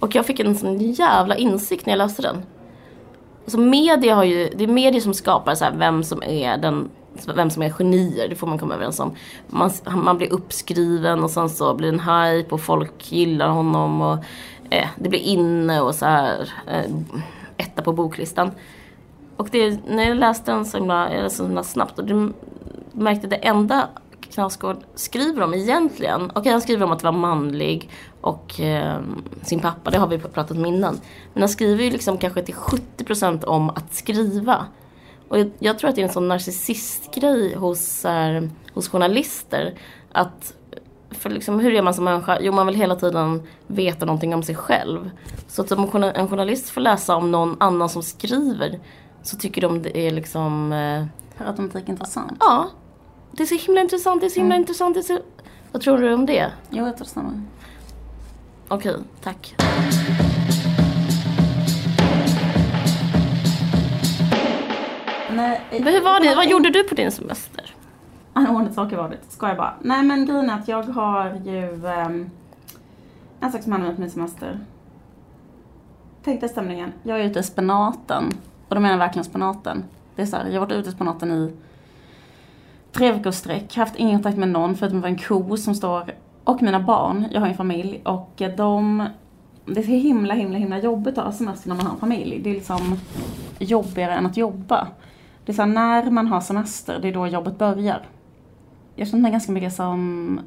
Och 0.00 0.14
jag 0.14 0.26
fick 0.26 0.40
en 0.40 0.56
sån 0.56 0.78
jävla 0.78 1.36
insikt 1.36 1.86
när 1.86 1.92
jag 1.92 1.98
läste 1.98 2.22
den. 2.22 2.42
Alltså 3.44 3.58
media 3.58 4.14
har 4.14 4.24
ju, 4.24 4.50
det 4.56 4.64
är 4.64 4.68
media 4.68 5.00
som 5.00 5.14
skapar 5.14 5.54
så 5.54 5.64
här 5.64 5.72
vem 5.72 6.04
som 6.04 6.22
är 6.22 6.56
den 6.56 6.90
vem 7.34 7.50
som 7.50 7.62
är 7.62 7.70
genier, 7.70 8.28
det 8.28 8.34
får 8.34 8.46
man 8.46 8.58
komma 8.58 8.74
överens 8.74 9.00
om. 9.00 9.14
Man, 9.46 9.70
man 9.94 10.18
blir 10.18 10.32
uppskriven 10.32 11.24
och 11.24 11.30
sen 11.30 11.50
så 11.50 11.74
blir 11.74 11.92
det 11.92 11.98
en 11.98 12.00
hype 12.00 12.54
och 12.54 12.60
folk 12.60 13.12
gillar 13.12 13.48
honom 13.48 14.00
och 14.00 14.18
eh, 14.70 14.88
det 14.96 15.08
blir 15.08 15.20
inne 15.20 15.80
och 15.80 15.94
så 15.94 16.06
här 16.06 16.52
eh, 16.66 16.90
etta 17.56 17.82
på 17.82 17.92
boklistan. 17.92 18.50
Och 19.36 19.48
det, 19.50 19.78
när 19.88 20.08
jag 20.08 20.16
läste 20.16 20.52
den 20.52 20.64
så 20.64 20.76
himla, 20.76 21.08
eller 21.08 21.28
så 21.28 21.42
himla 21.42 21.62
snabbt 21.62 21.98
och 21.98 22.04
det 22.04 22.32
märkte 22.92 23.26
det 23.26 23.36
enda 23.36 23.88
Knausgård 24.20 24.76
skriver 24.94 25.42
om 25.42 25.54
egentligen, 25.54 26.32
okej 26.34 26.52
han 26.52 26.60
skriver 26.60 26.84
om 26.84 26.92
att 26.92 27.02
vara 27.02 27.12
manlig 27.12 27.90
och 28.20 28.60
eh, 28.60 28.98
sin 29.42 29.60
pappa, 29.60 29.90
det 29.90 29.98
har 29.98 30.06
vi 30.06 30.18
pratat 30.18 30.50
om 30.56 30.66
innan. 30.66 31.00
Men 31.32 31.42
han 31.42 31.48
skriver 31.48 31.84
ju 31.84 31.90
liksom 31.90 32.18
kanske 32.18 32.42
till 32.42 32.54
70% 32.54 33.44
om 33.44 33.70
att 33.70 33.94
skriva. 33.94 34.66
Och 35.28 35.38
jag, 35.38 35.50
jag 35.58 35.78
tror 35.78 35.90
att 35.90 35.96
det 35.96 36.02
är 36.02 36.06
en 36.06 36.12
sån 36.12 36.28
narcissistgrej 36.28 37.54
hos, 37.54 38.04
eh, 38.04 38.42
hos 38.74 38.88
journalister. 38.88 39.74
Att, 40.12 40.54
för 41.10 41.30
liksom, 41.30 41.60
hur 41.60 41.74
är 41.74 41.82
man 41.82 41.94
som 41.94 42.04
människa? 42.04 42.38
Jo, 42.40 42.52
man 42.52 42.66
vill 42.66 42.74
hela 42.74 42.96
tiden 42.96 43.42
veta 43.66 44.06
någonting 44.06 44.34
om 44.34 44.42
sig 44.42 44.54
själv. 44.54 45.10
Så 45.48 45.62
att 45.62 45.72
om 45.72 45.82
en 45.84 45.90
journa- 45.90 46.12
en 46.12 46.28
journalist 46.28 46.70
får 46.70 46.80
läsa 46.80 47.16
om 47.16 47.30
någon 47.30 47.56
annan 47.60 47.88
som 47.88 48.02
skriver 48.02 48.78
så 49.22 49.36
tycker 49.36 49.60
de 49.62 49.82
det 49.82 49.98
är 49.98 50.10
liksom, 50.10 50.72
eh, 50.72 51.04
per 51.38 51.46
automatik 51.46 51.88
intressant. 51.88 52.36
ja, 52.40 52.68
det 53.32 53.42
är 53.42 53.46
så 53.46 53.66
himla 53.66 53.80
intressant, 53.80 54.20
det 54.20 54.26
är 54.26 54.30
så 54.30 54.40
himla 54.40 54.56
intressant. 54.56 54.94
Det 54.94 55.00
är 55.00 55.16
så... 55.16 55.18
Vad 55.72 55.82
tror 55.82 55.98
du 55.98 56.14
om 56.14 56.26
det? 56.26 56.50
Jo, 56.70 56.86
jag 56.86 56.96
tror 56.96 57.04
det 57.22 57.42
Okej, 58.72 58.96
tack. 59.22 59.54
Nej, 65.30 65.60
Men 65.70 65.92
hur 65.92 66.04
var 66.04 66.20
det? 66.20 66.34
Vad 66.34 66.48
gjorde 66.48 66.70
du 66.70 66.84
på 66.84 66.94
din 66.94 67.10
semester? 67.10 67.74
Han 68.32 68.46
har 68.46 68.54
ordnat 68.54 68.74
saker 68.74 68.96
var 68.96 69.08
det. 69.08 69.16
Skojar 69.28 69.56
bara. 69.56 69.74
Nej 69.80 70.02
men 70.02 70.26
grejen 70.26 70.50
är 70.50 70.54
att 70.54 70.68
jag 70.68 70.82
har 70.82 71.40
ju 71.44 71.70
um, 71.72 72.30
en 73.40 73.52
sak 73.52 73.62
som 73.62 73.72
om 73.72 73.94
min 73.98 74.10
semester. 74.10 74.60
Tänk 76.24 76.40
dig 76.40 76.48
stämningen. 76.48 76.92
Jag 77.02 77.20
är 77.20 77.24
ute 77.24 77.38
i 77.38 77.42
spenaten. 77.42 78.24
Och 78.68 78.74
då 78.74 78.80
menar 78.80 78.94
jag 78.94 78.98
verkligen 78.98 79.24
spenaten. 79.24 79.84
Det 80.16 80.22
är 80.22 80.26
så 80.26 80.36
här, 80.36 80.46
jag 80.46 80.60
har 80.60 80.66
varit 80.66 80.78
ute 80.78 80.88
i 80.88 80.92
spenaten 80.92 81.30
i 81.30 81.52
tre 82.92 83.12
veckors 83.12 83.34
sträck. 83.34 83.76
Haft 83.76 83.96
ingen 83.96 84.16
kontakt 84.16 84.38
med 84.38 84.48
någon 84.48 84.76
förutom 84.76 85.04
en 85.04 85.18
ko 85.18 85.56
som 85.56 85.74
står 85.74 86.14
och 86.50 86.62
mina 86.62 86.80
barn. 86.80 87.24
Jag 87.30 87.40
har 87.40 87.48
en 87.48 87.54
familj 87.54 88.00
och 88.04 88.42
de 88.56 89.06
det 89.66 89.80
är 89.80 89.84
så 89.84 89.90
himla, 89.90 90.34
himla, 90.34 90.58
himla 90.58 90.78
jobbigt 90.78 91.18
att 91.18 91.24
ha 91.24 91.32
semester 91.32 91.68
när 91.68 91.76
man 91.76 91.86
har 91.86 91.92
en 91.92 92.00
familj. 92.00 92.40
Det 92.44 92.50
är 92.50 92.54
liksom 92.54 92.96
jobbigare 93.58 94.14
än 94.14 94.26
att 94.26 94.36
jobba. 94.36 94.88
Det 95.44 95.52
är 95.52 95.56
så 95.56 95.62
här, 95.62 95.68
när 95.68 96.10
man 96.10 96.26
har 96.26 96.40
semester, 96.40 96.98
det 97.02 97.08
är 97.08 97.12
då 97.12 97.26
jobbet 97.26 97.58
börjar. 97.58 98.02
Jag 98.94 99.08
känner 99.08 99.22
mig 99.22 99.30
ganska 99.30 99.52
mycket 99.52 99.74
som 99.74 100.40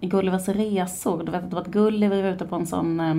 i 0.00 0.06
Gullivers 0.06 0.48
resor. 0.48 1.22
Du 1.22 1.32
vet 1.32 1.44
att 1.44 1.50
det 1.50 1.56
var 1.56 1.62
att 1.62 1.68
Gulliver 1.68 2.22
var 2.22 2.30
ute 2.30 2.46
på 2.46 2.56
en 2.56 2.66
sån, 2.66 3.00
eh, 3.00 3.14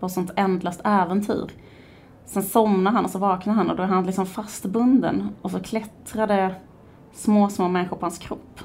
på 0.00 0.06
ett 0.06 0.12
sånt 0.12 0.30
ändlöst 0.36 0.80
äventyr. 0.84 1.50
Sen 2.24 2.42
somnar 2.42 2.92
han 2.92 3.04
och 3.04 3.10
så 3.10 3.18
vaknar 3.18 3.54
han 3.54 3.70
och 3.70 3.76
då 3.76 3.82
är 3.82 3.86
han 3.86 4.06
liksom 4.06 4.26
fastbunden 4.26 5.28
och 5.42 5.50
så 5.50 5.60
klättrade 5.60 6.54
små, 7.12 7.48
små 7.48 7.68
människor 7.68 7.96
på 7.96 8.06
hans 8.06 8.18
kropp. 8.18 8.60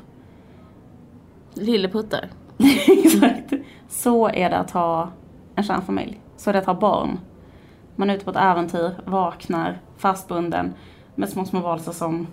Lilleputtar. 1.54 2.30
Exakt. 3.04 3.54
Så 3.90 4.30
är 4.30 4.50
det 4.50 4.58
att 4.58 4.72
ha 4.72 5.10
en 5.56 5.64
kärnfamilj. 5.64 6.20
Så 6.38 6.50
är 6.50 6.54
det 6.54 6.60
att 6.60 6.66
ha 6.66 6.74
barn. 6.74 7.20
Man 7.96 8.10
är 8.10 8.16
ute 8.16 8.26
på 8.26 8.32
ett 8.32 8.38
äventyr, 8.38 8.92
vaknar, 9.06 9.78
fastbunden 9.98 10.74
med 11.16 11.30
små, 11.30 11.46
små 11.46 11.60
varelser 11.60 11.92
som 11.92 12.28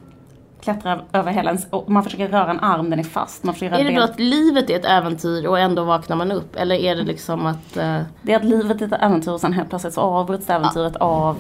klättrar 0.61 1.05
över 1.13 1.33
hela 1.33 1.51
ens... 1.51 1.67
Och 1.71 1.91
man 1.91 2.05
försöker 2.05 2.29
röra 2.29 2.51
en 2.51 2.61
arm, 2.61 2.91
den 2.91 2.99
är 2.99 3.03
fast. 3.05 3.45
Man 3.45 3.55
försöker 3.55 3.79
Är 3.79 3.85
det 3.85 3.97
då 3.97 4.03
att 4.03 4.21
livet 4.21 4.71
är 4.71 4.77
ett 4.77 4.85
äventyr 4.85 5.47
och 5.47 5.59
ändå 5.59 5.85
vaknar 5.85 6.17
man 6.17 6.33
upp? 6.33 6.57
Eller 6.57 6.75
är 6.75 6.97
det 6.97 7.03
liksom 7.03 7.47
att... 7.47 7.77
eh, 7.77 8.01
Det 8.23 8.33
är 8.33 8.37
att 8.37 8.45
livet 8.45 8.83
är 8.83 8.87
ett 8.87 9.03
äventyr 9.03 9.33
och 9.33 9.41
sen 9.41 9.53
helt 9.53 9.69
plötsligt 9.69 9.95
så 9.95 10.01
avbryts 10.01 10.51
äventyret 10.51 10.97
av 10.97 11.37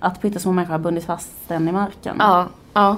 att 0.00 0.20
pyttesmå 0.22 0.52
människor 0.52 0.72
har 0.72 0.78
bundit 0.78 1.04
fast 1.04 1.32
den 1.48 1.68
i 1.68 1.72
marken. 1.72 2.16
ja, 2.18 2.46
ja. 2.74 2.96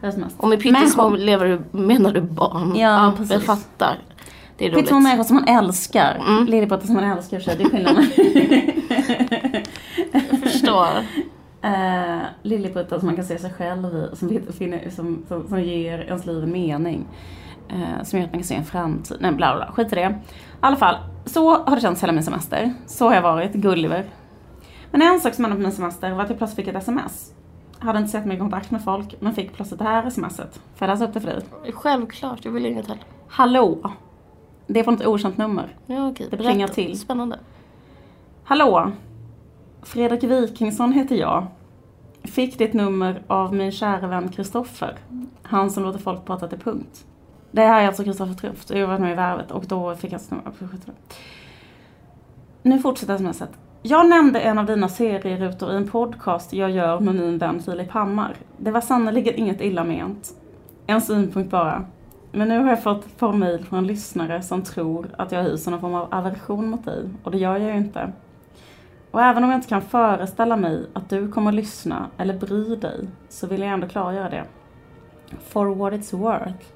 Det. 0.00 0.14
Och 0.36 0.48
med 0.48 0.60
pyttesmå 0.60 1.02
Människor- 1.10 1.16
lever 1.24 1.46
du, 1.46 1.78
menar 1.78 2.12
du 2.12 2.20
barn? 2.20 2.76
Ja, 2.76 3.12
precis. 3.16 3.32
Jag 3.32 3.42
fattar. 3.42 3.98
Det 4.60 4.66
är 4.66 4.70
roligt. 4.70 4.78
Pyttesmå 4.78 5.00
människor 5.00 5.24
som 5.24 5.36
man 5.36 5.48
älskar. 5.48 6.22
Mm. 6.28 6.46
Liljepotter 6.46 6.86
som 6.86 6.94
man 6.94 7.04
älskar 7.04 7.40
sig, 7.40 7.56
det 7.56 7.64
är 7.64 7.68
skillnaden. 7.68 8.04
Jag 10.30 10.40
förstår. 10.42 10.88
Uh, 11.64 12.22
Lilliputtar 12.42 12.98
som 12.98 13.06
man 13.06 13.16
kan 13.16 13.24
se 13.24 13.38
sig 13.38 13.52
själv 13.52 13.94
i, 13.94 14.16
som, 14.16 14.40
finner, 14.58 14.90
som, 14.90 15.24
som, 15.28 15.48
som 15.48 15.62
ger 15.62 15.98
ens 15.98 16.26
liv 16.26 16.42
en 16.42 16.52
mening. 16.52 17.06
Eh, 17.68 18.04
som 18.04 18.18
gör 18.18 18.26
att 18.26 18.32
man 18.32 18.40
kan 18.40 18.46
se 18.46 18.54
en 18.54 18.64
framtid. 18.64 19.16
Nej, 19.20 19.32
bla, 19.32 19.56
bla. 19.56 19.72
skit 19.72 19.92
i 19.92 19.94
det. 19.94 20.00
I 20.00 20.14
alla 20.60 20.76
fall, 20.76 20.96
så 21.24 21.56
har 21.64 21.74
det 21.74 21.80
känts 21.80 22.02
hela 22.02 22.12
min 22.12 22.22
semester. 22.22 22.74
Så 22.86 23.08
har 23.08 23.14
jag 23.14 23.22
varit, 23.22 23.52
Gulliver. 23.52 24.04
Men 24.90 25.02
en 25.02 25.20
sak 25.20 25.34
som 25.34 25.44
hände 25.44 25.56
på 25.56 25.62
min 25.62 25.72
semester 25.72 26.10
var 26.10 26.22
att 26.22 26.30
jag 26.30 26.38
plötsligt 26.38 26.66
fick 26.66 26.74
ett 26.74 26.82
sms. 26.82 27.32
Jag 27.78 27.86
hade 27.86 27.98
inte 27.98 28.10
sett 28.10 28.26
mig 28.26 28.36
i 28.36 28.40
kontakt 28.40 28.70
med 28.70 28.84
folk, 28.84 29.14
men 29.20 29.34
fick 29.34 29.52
plötsligt 29.52 29.78
det 29.78 29.84
här 29.84 30.10
smset. 30.10 30.60
Får 30.74 30.88
jag 30.88 30.94
läsa 30.94 31.04
upp 31.04 31.14
det 31.14 31.20
för 31.20 31.28
dig? 31.28 31.72
Självklart, 31.72 32.44
jag 32.44 32.52
vill 32.52 32.66
inget 32.66 32.86
heller. 32.86 33.04
Hallå! 33.28 33.92
Det 34.72 34.80
är 34.80 34.84
från 34.84 34.94
ett 34.94 35.06
okänt 35.06 35.38
nummer. 35.38 35.76
Ja, 35.86 36.08
okej. 36.08 36.28
Det 36.30 36.36
plingar 36.36 36.68
till. 36.68 36.98
Spännande. 36.98 37.38
Hallå! 38.44 38.92
Fredrik 39.82 40.24
Wikingsson 40.24 40.92
heter 40.92 41.16
jag. 41.16 41.46
Fick 42.22 42.58
ditt 42.58 42.72
nummer 42.72 43.22
av 43.26 43.54
min 43.54 43.72
kära 43.72 44.06
vän 44.06 44.28
Kristoffer. 44.28 44.98
Han 45.42 45.70
som 45.70 45.82
låter 45.82 45.98
folk 45.98 46.24
prata 46.24 46.48
till 46.48 46.58
punkt. 46.58 47.06
Det 47.50 47.62
här 47.62 47.82
är 47.82 47.86
alltså 47.86 48.04
Kristoffer 48.04 48.34
Truft. 48.34 48.70
Jag 48.70 48.86
varit 48.86 49.00
med 49.00 49.12
i 49.12 49.14
Värvet 49.14 49.50
och 49.50 49.64
då 49.66 49.94
fick 49.94 50.12
jag 50.12 50.20
sitt 50.20 50.30
nummer. 50.30 50.52
Nu 52.62 52.78
fortsätter 52.78 53.18
smset. 53.18 53.50
Jag 53.82 54.08
nämnde 54.08 54.40
en 54.40 54.58
av 54.58 54.66
dina 54.66 54.88
serierutor 54.88 55.72
i 55.72 55.76
en 55.76 55.88
podcast 55.88 56.52
jag 56.52 56.70
gör 56.70 57.00
med 57.00 57.14
min 57.14 57.38
vän 57.38 57.62
Filip 57.62 57.90
Hammar. 57.90 58.36
Det 58.56 58.70
var 58.70 58.80
sannerligen 58.80 59.34
inget 59.34 59.60
illa 59.60 59.84
ment. 59.84 60.34
En 60.86 61.00
synpunkt 61.00 61.50
bara. 61.50 61.84
Men 62.32 62.48
nu 62.48 62.58
har 62.58 62.70
jag 62.70 62.82
fått 62.82 63.06
ett 63.06 63.18
par 63.18 63.32
mejl 63.32 63.64
från 63.64 63.86
lyssnare 63.86 64.42
som 64.42 64.62
tror 64.62 65.10
att 65.18 65.32
jag 65.32 65.42
hyser 65.42 65.70
någon 65.70 65.80
form 65.80 65.94
av 65.94 66.14
aversion 66.14 66.70
mot 66.70 66.84
dig. 66.84 67.08
Och 67.22 67.30
det 67.30 67.38
gör 67.38 67.56
jag 67.56 67.70
ju 67.70 67.76
inte. 67.76 68.12
Och 69.10 69.22
även 69.22 69.44
om 69.44 69.50
jag 69.50 69.58
inte 69.58 69.68
kan 69.68 69.82
föreställa 69.82 70.56
mig 70.56 70.86
att 70.92 71.10
du 71.10 71.28
kommer 71.28 71.52
lyssna 71.52 72.10
eller 72.16 72.38
bry 72.38 72.76
dig 72.76 73.08
så 73.28 73.46
vill 73.46 73.60
jag 73.60 73.70
ändå 73.70 73.88
klargöra 73.88 74.30
det. 74.30 74.44
For 75.48 75.74
what 75.74 75.92
it's 75.92 76.16
worth. 76.16 76.66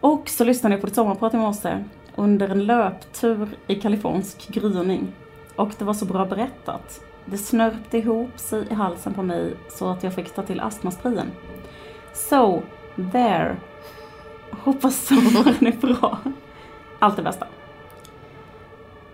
Och 0.00 0.28
så 0.28 0.44
lyssnade 0.44 0.74
jag 0.74 0.80
på 0.80 0.86
ditt 0.86 0.96
sommarprat 0.96 1.34
i 1.34 1.36
morse 1.36 1.84
under 2.16 2.48
en 2.48 2.64
löptur 2.66 3.48
i 3.66 3.74
kalifornisk 3.74 4.48
gryning. 4.48 5.12
Och 5.56 5.70
det 5.78 5.84
var 5.84 5.94
så 5.94 6.04
bra 6.04 6.26
berättat. 6.26 7.00
Det 7.24 7.38
snörpte 7.38 7.98
ihop 7.98 8.38
sig 8.38 8.66
i 8.70 8.74
halsen 8.74 9.14
på 9.14 9.22
mig 9.22 9.54
så 9.70 9.90
att 9.90 10.02
jag 10.02 10.14
fick 10.14 10.34
ta 10.34 10.42
till 10.42 10.60
astmasprayen. 10.60 11.30
So, 12.12 12.62
there. 13.12 13.56
Hoppas 14.64 15.06
sommaren 15.06 15.66
är 15.66 15.72
bra. 15.72 16.18
Allt 16.98 17.16
det 17.16 17.22
bästa. 17.22 17.46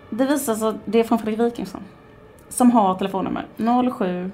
Det 0.09 0.25
visar 0.25 0.55
sig 0.55 0.67
att 0.67 0.75
det 0.85 0.99
är 0.99 1.03
från 1.03 1.19
Fredrik 1.19 1.39
Wikingsson. 1.39 1.81
Som 2.49 2.71
har 2.71 2.95
telefonnummer 2.95 3.47
07. 3.97 4.31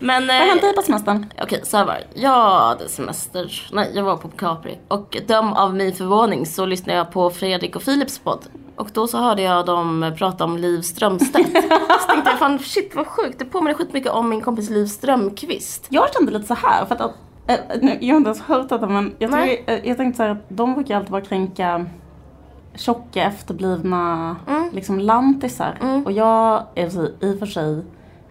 Men... 0.00 0.26
Vad 0.26 0.36
har 0.36 0.46
hänt 0.46 0.60
dig 0.60 0.74
på 0.74 0.82
semestern? 0.82 1.26
Okej, 1.42 1.60
så 1.64 1.76
här 1.76 1.84
var 1.84 1.94
det. 1.94 2.20
Jag 2.20 2.60
hade 2.60 2.88
semester. 2.88 3.68
Nej, 3.72 3.90
jag 3.94 4.02
var 4.02 4.16
på 4.16 4.28
Capri. 4.28 4.78
Och 4.88 5.16
döm 5.26 5.52
av 5.52 5.74
min 5.74 5.92
förvåning 5.92 6.46
så 6.46 6.66
lyssnade 6.66 6.98
jag 6.98 7.12
på 7.12 7.30
Fredrik 7.30 7.76
och 7.76 7.84
Philips 7.84 8.18
podd. 8.18 8.46
Och 8.76 8.90
då 8.92 9.06
så 9.06 9.18
hörde 9.18 9.42
jag 9.42 9.66
dem 9.66 10.12
prata 10.18 10.44
om 10.44 10.58
Liv 10.58 10.80
Strömstedt. 10.80 11.48
så 12.00 12.08
tänkte 12.08 12.30
jag, 12.30 12.38
fan 12.38 12.58
shit 12.58 12.94
vad 12.94 13.06
sjukt. 13.06 13.38
Det 13.38 13.44
påminner 13.44 13.74
skitmycket 13.74 14.12
om 14.12 14.28
min 14.28 14.40
kompis 14.40 14.70
Liv 14.70 14.86
Strömqvist. 14.86 15.86
Jag 15.88 16.14
kände 16.14 16.32
lite 16.32 16.46
så 16.46 16.54
här 16.54 16.84
för 16.84 16.94
att, 16.94 17.14
jag 18.00 18.14
har 18.14 18.16
inte 18.16 18.28
ens 18.28 18.40
hört 18.40 18.68
detta 18.68 18.86
men 18.86 19.14
jag, 19.18 19.30
Nej. 19.30 19.56
tycker, 19.56 19.72
äh, 19.72 19.88
jag 19.88 19.96
tänkte 19.96 20.16
så 20.16 20.22
här 20.22 20.30
att 20.30 20.44
de 20.48 20.74
brukar 20.74 20.96
alltid 20.96 21.10
bara 21.10 21.20
kränka 21.20 21.86
tjocka 22.74 23.22
efterblivna 23.24 24.36
Mm. 24.48 24.68
liksom 24.72 25.00
lantisar. 25.00 25.78
Mm. 25.80 26.04
Och 26.04 26.12
jag 26.12 26.62
är 26.74 26.86
i 27.24 27.34
och 27.34 27.38
för 27.38 27.46
sig 27.46 27.82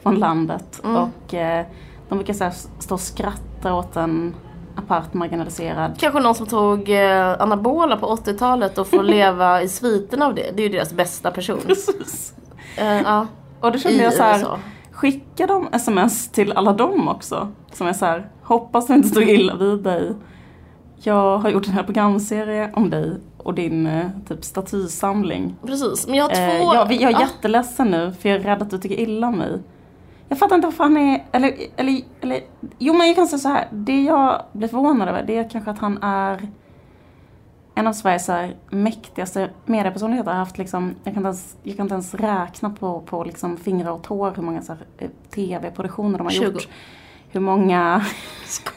från 0.03 0.15
landet 0.15 0.81
Mm. 0.83 0.95
och 0.95 1.33
eh, 1.33 1.65
de 2.09 2.15
brukar 2.17 2.33
så 2.33 2.43
här, 2.43 2.53
stå 2.79 2.93
och 2.95 3.01
skratta 3.01 3.73
åt 3.73 3.95
en 3.95 4.35
apart 4.75 5.13
marginaliserad 5.13 5.99
Kanske 5.99 6.19
någon 6.19 6.35
som 6.35 6.47
tog 6.47 6.89
eh, 6.89 7.41
anabola 7.41 7.97
på 7.97 8.15
80-talet 8.15 8.77
och 8.77 8.87
får 8.87 9.03
leva 9.17 9.61
i 9.61 9.67
sviterna 9.67 10.25
av 10.25 10.35
det. 10.35 10.51
Det 10.55 10.61
är 10.63 10.69
ju 10.69 10.73
deras 10.77 10.93
bästa 10.93 11.31
person. 11.31 11.59
Precis. 11.67 12.33
Eh, 12.77 13.01
ja, 13.01 13.27
Och 13.59 13.71
då 13.71 13.77
i 13.77 13.81
kände 13.81 14.03
jag 14.03 14.13
så 14.13 14.23
här. 14.23 14.45
Skicka 14.97 15.47
de 15.47 15.67
sms 15.71 16.29
till 16.31 16.51
alla 16.51 16.73
dem 16.73 17.07
också. 17.07 17.47
Som 17.71 17.87
är 17.87 17.93
så 17.93 18.05
här, 18.05 18.29
hoppas 18.43 18.87
du 18.87 18.93
inte 18.93 19.07
stod 19.07 19.23
illa 19.29 19.55
vid 19.55 19.79
dig. 19.79 20.13
Jag 20.95 21.37
har 21.37 21.49
gjort 21.49 21.67
en 21.67 21.73
här 21.73 21.83
programserie 21.83 22.69
om 22.73 22.89
dig 22.89 23.17
och 23.37 23.53
din 23.53 23.87
eh, 23.87 24.05
typ 24.27 24.43
statysamling. 24.45 25.55
Precis, 25.65 26.07
men 26.07 26.15
jag 26.15 26.23
har 26.23 26.29
två... 26.29 26.73
Eh, 26.73 26.73
jag, 26.73 26.91
jag 26.91 27.01
är 27.01 27.11
Ja. 27.11 27.19
jätteledsen 27.19 27.87
nu 27.91 28.13
för 28.19 28.29
jag 28.29 28.39
är 28.39 28.43
rädd 28.43 28.61
att 28.61 28.69
du 28.69 28.77
tycker 28.77 28.99
illa 28.99 29.27
om 29.27 29.37
mig. 29.37 29.59
Jag 30.29 30.39
fattar 30.39 30.55
inte 30.55 30.67
varför 30.67 30.83
han 30.83 30.97
är, 30.97 31.23
eller, 31.31 31.53
eller, 31.77 32.01
eller, 32.21 32.39
jo 32.77 32.93
men 32.93 33.07
jag 33.07 33.15
kan 33.15 33.27
säga 33.27 33.39
så 33.39 33.49
här. 33.49 33.67
Det 33.71 34.01
jag 34.03 34.41
blir 34.51 34.67
förvånad 34.67 35.09
över 35.09 35.23
det 35.27 35.37
är 35.37 35.49
kanske 35.49 35.71
att 35.71 35.79
han 35.79 36.03
är 36.03 36.47
en 37.77 37.87
av 37.87 37.93
Sveriges 37.93 38.27
här, 38.27 38.55
mäktigaste 38.69 39.49
mediepersonligheter. 39.65 40.31
Har 40.31 40.37
haft 40.37 40.57
liksom, 40.57 40.95
jag 41.03 41.13
kan 41.13 41.21
inte 41.21 41.27
ens, 41.27 41.55
jag 41.63 41.75
kan 41.75 41.85
inte 41.85 41.93
ens 41.93 42.13
räkna 42.13 42.69
på, 42.69 42.99
på 43.01 43.23
liksom 43.23 43.57
fingrar 43.57 43.91
och 43.91 44.03
tår 44.03 44.33
hur 44.35 44.43
många 44.43 44.61
eh, 44.97 45.09
tv-produktioner 45.35 46.17
de 46.17 46.23
har 46.23 46.31
20. 46.31 46.43
gjort. 46.45 46.67
Hur 47.29 47.39
många, 47.39 48.05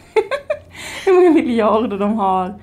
hur 1.07 1.15
många 1.15 1.31
miljarder 1.31 1.99
de 1.99 2.15
har. 2.15 2.55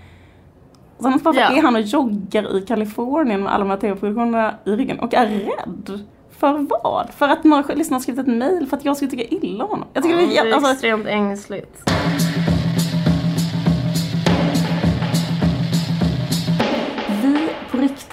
Sen 1.00 1.20
varför 1.24 1.42
Ja. 1.42 1.58
är 1.58 1.62
han 1.62 1.76
och 1.76 1.82
joggar 1.82 2.58
i 2.58 2.62
Kalifornien 2.62 3.44
med 3.44 3.54
alla 3.54 3.64
de 3.64 3.70
här 3.70 3.78
tv-produktionerna 3.78 4.56
i 4.66 4.72
ryggen 4.72 5.00
och 5.00 5.14
är 5.14 5.28
rädd? 5.28 6.06
För 6.32 6.66
vad? 6.70 7.10
För 7.18 7.30
att 7.30 7.44
några 7.44 7.74
lyssnare 7.76 7.96
har 7.96 8.02
skrivit 8.02 8.28
ett 8.28 8.34
mail 8.34 8.68
för 8.68 8.78
att 8.78 8.86
jag 8.86 8.96
skulle 8.96 9.12
tycka 9.12 9.24
illa 9.24 9.64
om 9.64 9.70
honom? 9.70 9.88
Jag 9.94 10.04
tycker 10.04 10.18
är, 10.18 10.28
det 10.28 10.38
är 10.38 10.54
alltså, 10.54 10.72
extremt 10.72 11.08
ängsligt. 11.08 11.90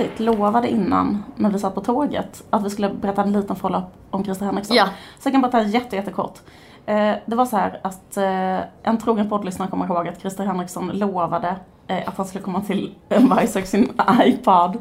Riktigt 0.00 0.20
lovade 0.20 0.68
innan, 0.68 1.24
när 1.36 1.50
vi 1.50 1.58
satt 1.58 1.74
på 1.74 1.80
tåget, 1.80 2.44
att 2.50 2.64
vi 2.64 2.70
skulle 2.70 2.88
berätta 2.88 3.22
en 3.22 3.32
liten 3.32 3.56
follow-up 3.56 3.84
om 4.10 4.24
Christer 4.24 4.46
Henriksson. 4.46 4.76
Ja. 4.76 4.84
Så 5.18 5.26
jag 5.26 5.32
kan 5.32 5.42
bara 5.42 5.52
ta 5.52 5.62
jätte, 5.62 5.96
jättekort. 5.96 6.38
Eh, 6.86 7.14
det 7.26 7.36
var 7.36 7.46
så 7.46 7.56
här 7.56 7.80
att 7.82 8.16
eh, 8.16 8.58
en 8.82 8.98
trogen 8.98 9.28
poddlyssnare 9.28 9.70
kommer 9.70 9.86
ihåg 9.86 10.08
att 10.08 10.20
Christer 10.20 10.44
Henriksson 10.44 10.88
lovade 10.88 11.56
eh, 11.86 12.08
att 12.08 12.16
han 12.16 12.26
skulle 12.26 12.44
komma 12.44 12.60
till 12.60 12.94
en 13.08 13.32
och 13.32 13.48
sin 13.48 13.92
iPad 14.22 14.78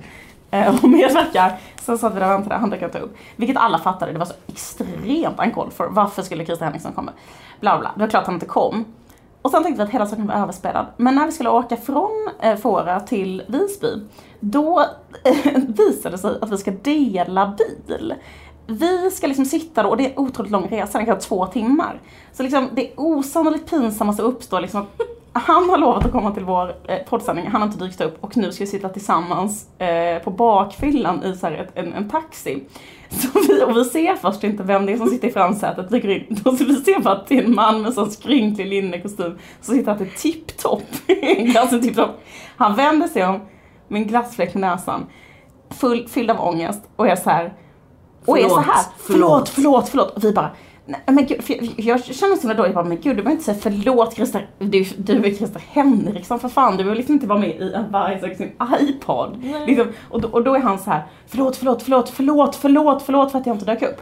eh, 0.52 0.76
och 0.76 0.89
medverka. 0.89 1.52
Sen 1.82 1.97
satt 1.97 2.15
vi 2.15 2.19
där 2.19 2.26
och 2.26 2.34
väntade, 2.34 2.56
han 2.56 2.69
dök 2.69 2.82
inte 2.82 2.99
upp. 2.99 3.17
Vilket 3.36 3.58
alla 3.58 3.78
fattade, 3.78 4.12
det 4.12 4.19
var 4.19 4.26
så 4.26 4.34
extremt 4.47 5.39
uncalled 5.39 5.73
for. 5.73 5.88
Varför 5.89 6.21
skulle 6.21 6.45
Christer 6.45 6.65
Henriksson 6.65 6.93
komma? 6.93 7.12
Bla 7.60 7.80
bla, 7.80 7.91
det 7.95 8.02
var 8.02 8.08
klart 8.08 8.26
han 8.26 8.34
inte 8.34 8.45
kom. 8.45 8.86
Och 9.44 9.52
sen 9.52 9.64
tänkte 9.64 9.84
vi 9.84 9.88
att 9.88 9.94
hela 9.94 10.06
saken 10.06 10.28
var 10.28 10.36
överspelad. 10.36 10.86
Men 10.98 11.16
när 11.16 11.26
vi 11.26 11.32
skulle 11.32 11.50
åka 11.50 11.78
från 11.78 12.30
eh, 12.42 12.56
Fårö 12.56 13.00
till 13.00 13.44
Visby, 13.48 13.88
då 14.40 14.80
eh, 15.24 15.36
visade 15.68 16.16
det 16.16 16.18
sig 16.18 16.38
att 16.42 16.52
vi 16.52 16.58
ska 16.58 16.72
dela 16.72 17.56
bil. 17.58 18.14
Vi 18.68 19.12
ska 19.12 19.28
liksom 19.28 19.46
sitta 19.46 19.84
då, 19.84 19.90
och 19.90 19.98
det 19.98 20.06
är 20.06 20.10
en 20.10 20.18
otroligt 20.18 20.52
lång 20.52 20.68
resa, 20.68 20.98
den 20.98 21.06
kan 21.06 21.16
ta 21.16 21.22
två 21.22 21.46
timmar. 21.46 22.02
Så 22.34 22.44
liksom 22.44 22.70
det 22.74 22.92
osannolikt 22.98 23.70
pinsamma 23.70 24.14
som 24.14 24.26
uppstår 24.26 24.62
liksom 24.62 24.82
att 24.82 25.02
han 25.34 25.70
har 25.70 25.78
lovat 25.78 26.06
att 26.06 26.12
komma 26.12 26.32
till 26.32 26.44
vår 26.44 26.76
eh, 26.88 26.98
poddsändning, 27.10 27.48
han 27.48 27.62
har 27.62 27.68
inte 27.68 27.86
dykt 27.86 28.02
upp 28.02 28.18
och 28.24 28.38
nu 28.38 28.52
ska 28.52 28.64
vi 28.64 28.70
sitta 28.70 28.90
tillsammans 28.90 29.80
eh, 29.80 30.24
på 30.24 30.32
bakfyllan 30.32 31.24
i 31.24 31.36
så 31.36 31.48
här, 31.48 31.54
ett, 31.54 31.72
en, 31.76 31.94
en 31.94 32.10
taxi. 32.10 32.64
Så 33.13 33.39
vi, 33.47 33.63
och 33.63 33.78
vi 33.78 33.86
ser 33.86 34.15
först 34.15 34.43
inte 34.43 34.63
vem 34.63 34.86
det 34.86 34.91
är 34.93 34.97
som 34.97 35.08
sitter 35.08 35.28
i 35.28 35.32
framsätet, 35.32 35.86
vi 35.89 35.99
går 35.99 36.12
in, 36.12 36.38
så 36.43 36.52
vi 36.52 36.76
ser 36.76 36.99
bara 36.99 37.13
att 37.13 37.28
det 37.28 37.38
är 37.38 37.43
en 37.43 37.56
man 37.56 37.82
med 37.82 37.93
sån 37.93 38.12
skrynklig 38.12 38.67
linnekostym 38.67 39.38
som 39.62 39.76
sitter 39.76 39.91
är 39.91 40.17
tipptopp, 40.17 40.84
glassen 41.38 41.82
tipptopp. 41.82 42.21
Han 42.58 42.76
vänder 42.76 43.08
sig 43.08 43.26
om 43.26 43.39
med 43.88 44.02
en 44.02 44.08
glassfläck 44.08 44.54
på 44.54 44.60
näsan, 44.60 45.06
full, 45.69 46.08
fylld 46.08 46.32
av 46.32 46.39
ångest 46.39 46.82
och 46.95 47.08
är 47.08 47.15
så 47.15 47.30
här 47.30 47.54
och 48.26 48.39
är 48.39 48.43
så 48.43 48.49
Förlåt, 48.49 48.65
här, 48.65 48.84
förlåt. 48.97 49.49
förlåt, 49.49 49.49
förlåt, 49.49 49.89
förlåt. 49.89 50.15
Och 50.15 50.23
vi 50.23 50.34
bara, 50.34 50.52
nej 50.86 51.02
men 51.06 51.26
gud, 51.26 51.41
jag, 51.78 52.00
jag 52.00 52.06
känner 52.06 52.36
så 52.36 52.48
dåligt, 52.48 52.58
jag 52.58 52.74
bara, 52.74 52.84
men 52.84 52.98
gud 53.02 53.17
du 53.17 53.24
behöver 53.24 53.32
inte 53.32 53.43
säga 53.43 53.58
förlåt 53.62 54.15
Christer, 54.15 54.48
du, 54.60 54.84
du 54.98 55.26
är 55.26 55.36
Christer 55.36 55.62
Henriksson 55.69 56.39
för 56.39 56.50
fan, 56.50 56.72
du 56.72 56.78
behöver 56.78 56.96
liksom 56.96 57.13
inte 57.13 57.28
vara 57.28 57.39
med 57.39 57.50
i 57.50 57.74
en 57.74 57.91
varg 57.91 58.32
och 58.32 58.38
sin 58.38 58.52
iPod. 58.80 59.43
Liksom, 59.67 59.88
och, 60.10 60.22
då, 60.22 60.28
och 60.28 60.43
då 60.43 60.56
är 60.56 60.60
han 60.60 60.80
så 60.80 60.89
här, 60.89 61.04
förlåt, 61.28 61.56
förlåt, 61.56 61.84
förlåt, 61.84 62.10
förlåt, 62.10 62.56
förlåt, 62.56 63.04
förlåt 63.04 63.32
för 63.32 63.39
att 63.39 63.46
jag 63.46 63.56
inte 63.56 63.65
dök 63.65 63.82
upp. 63.82 64.02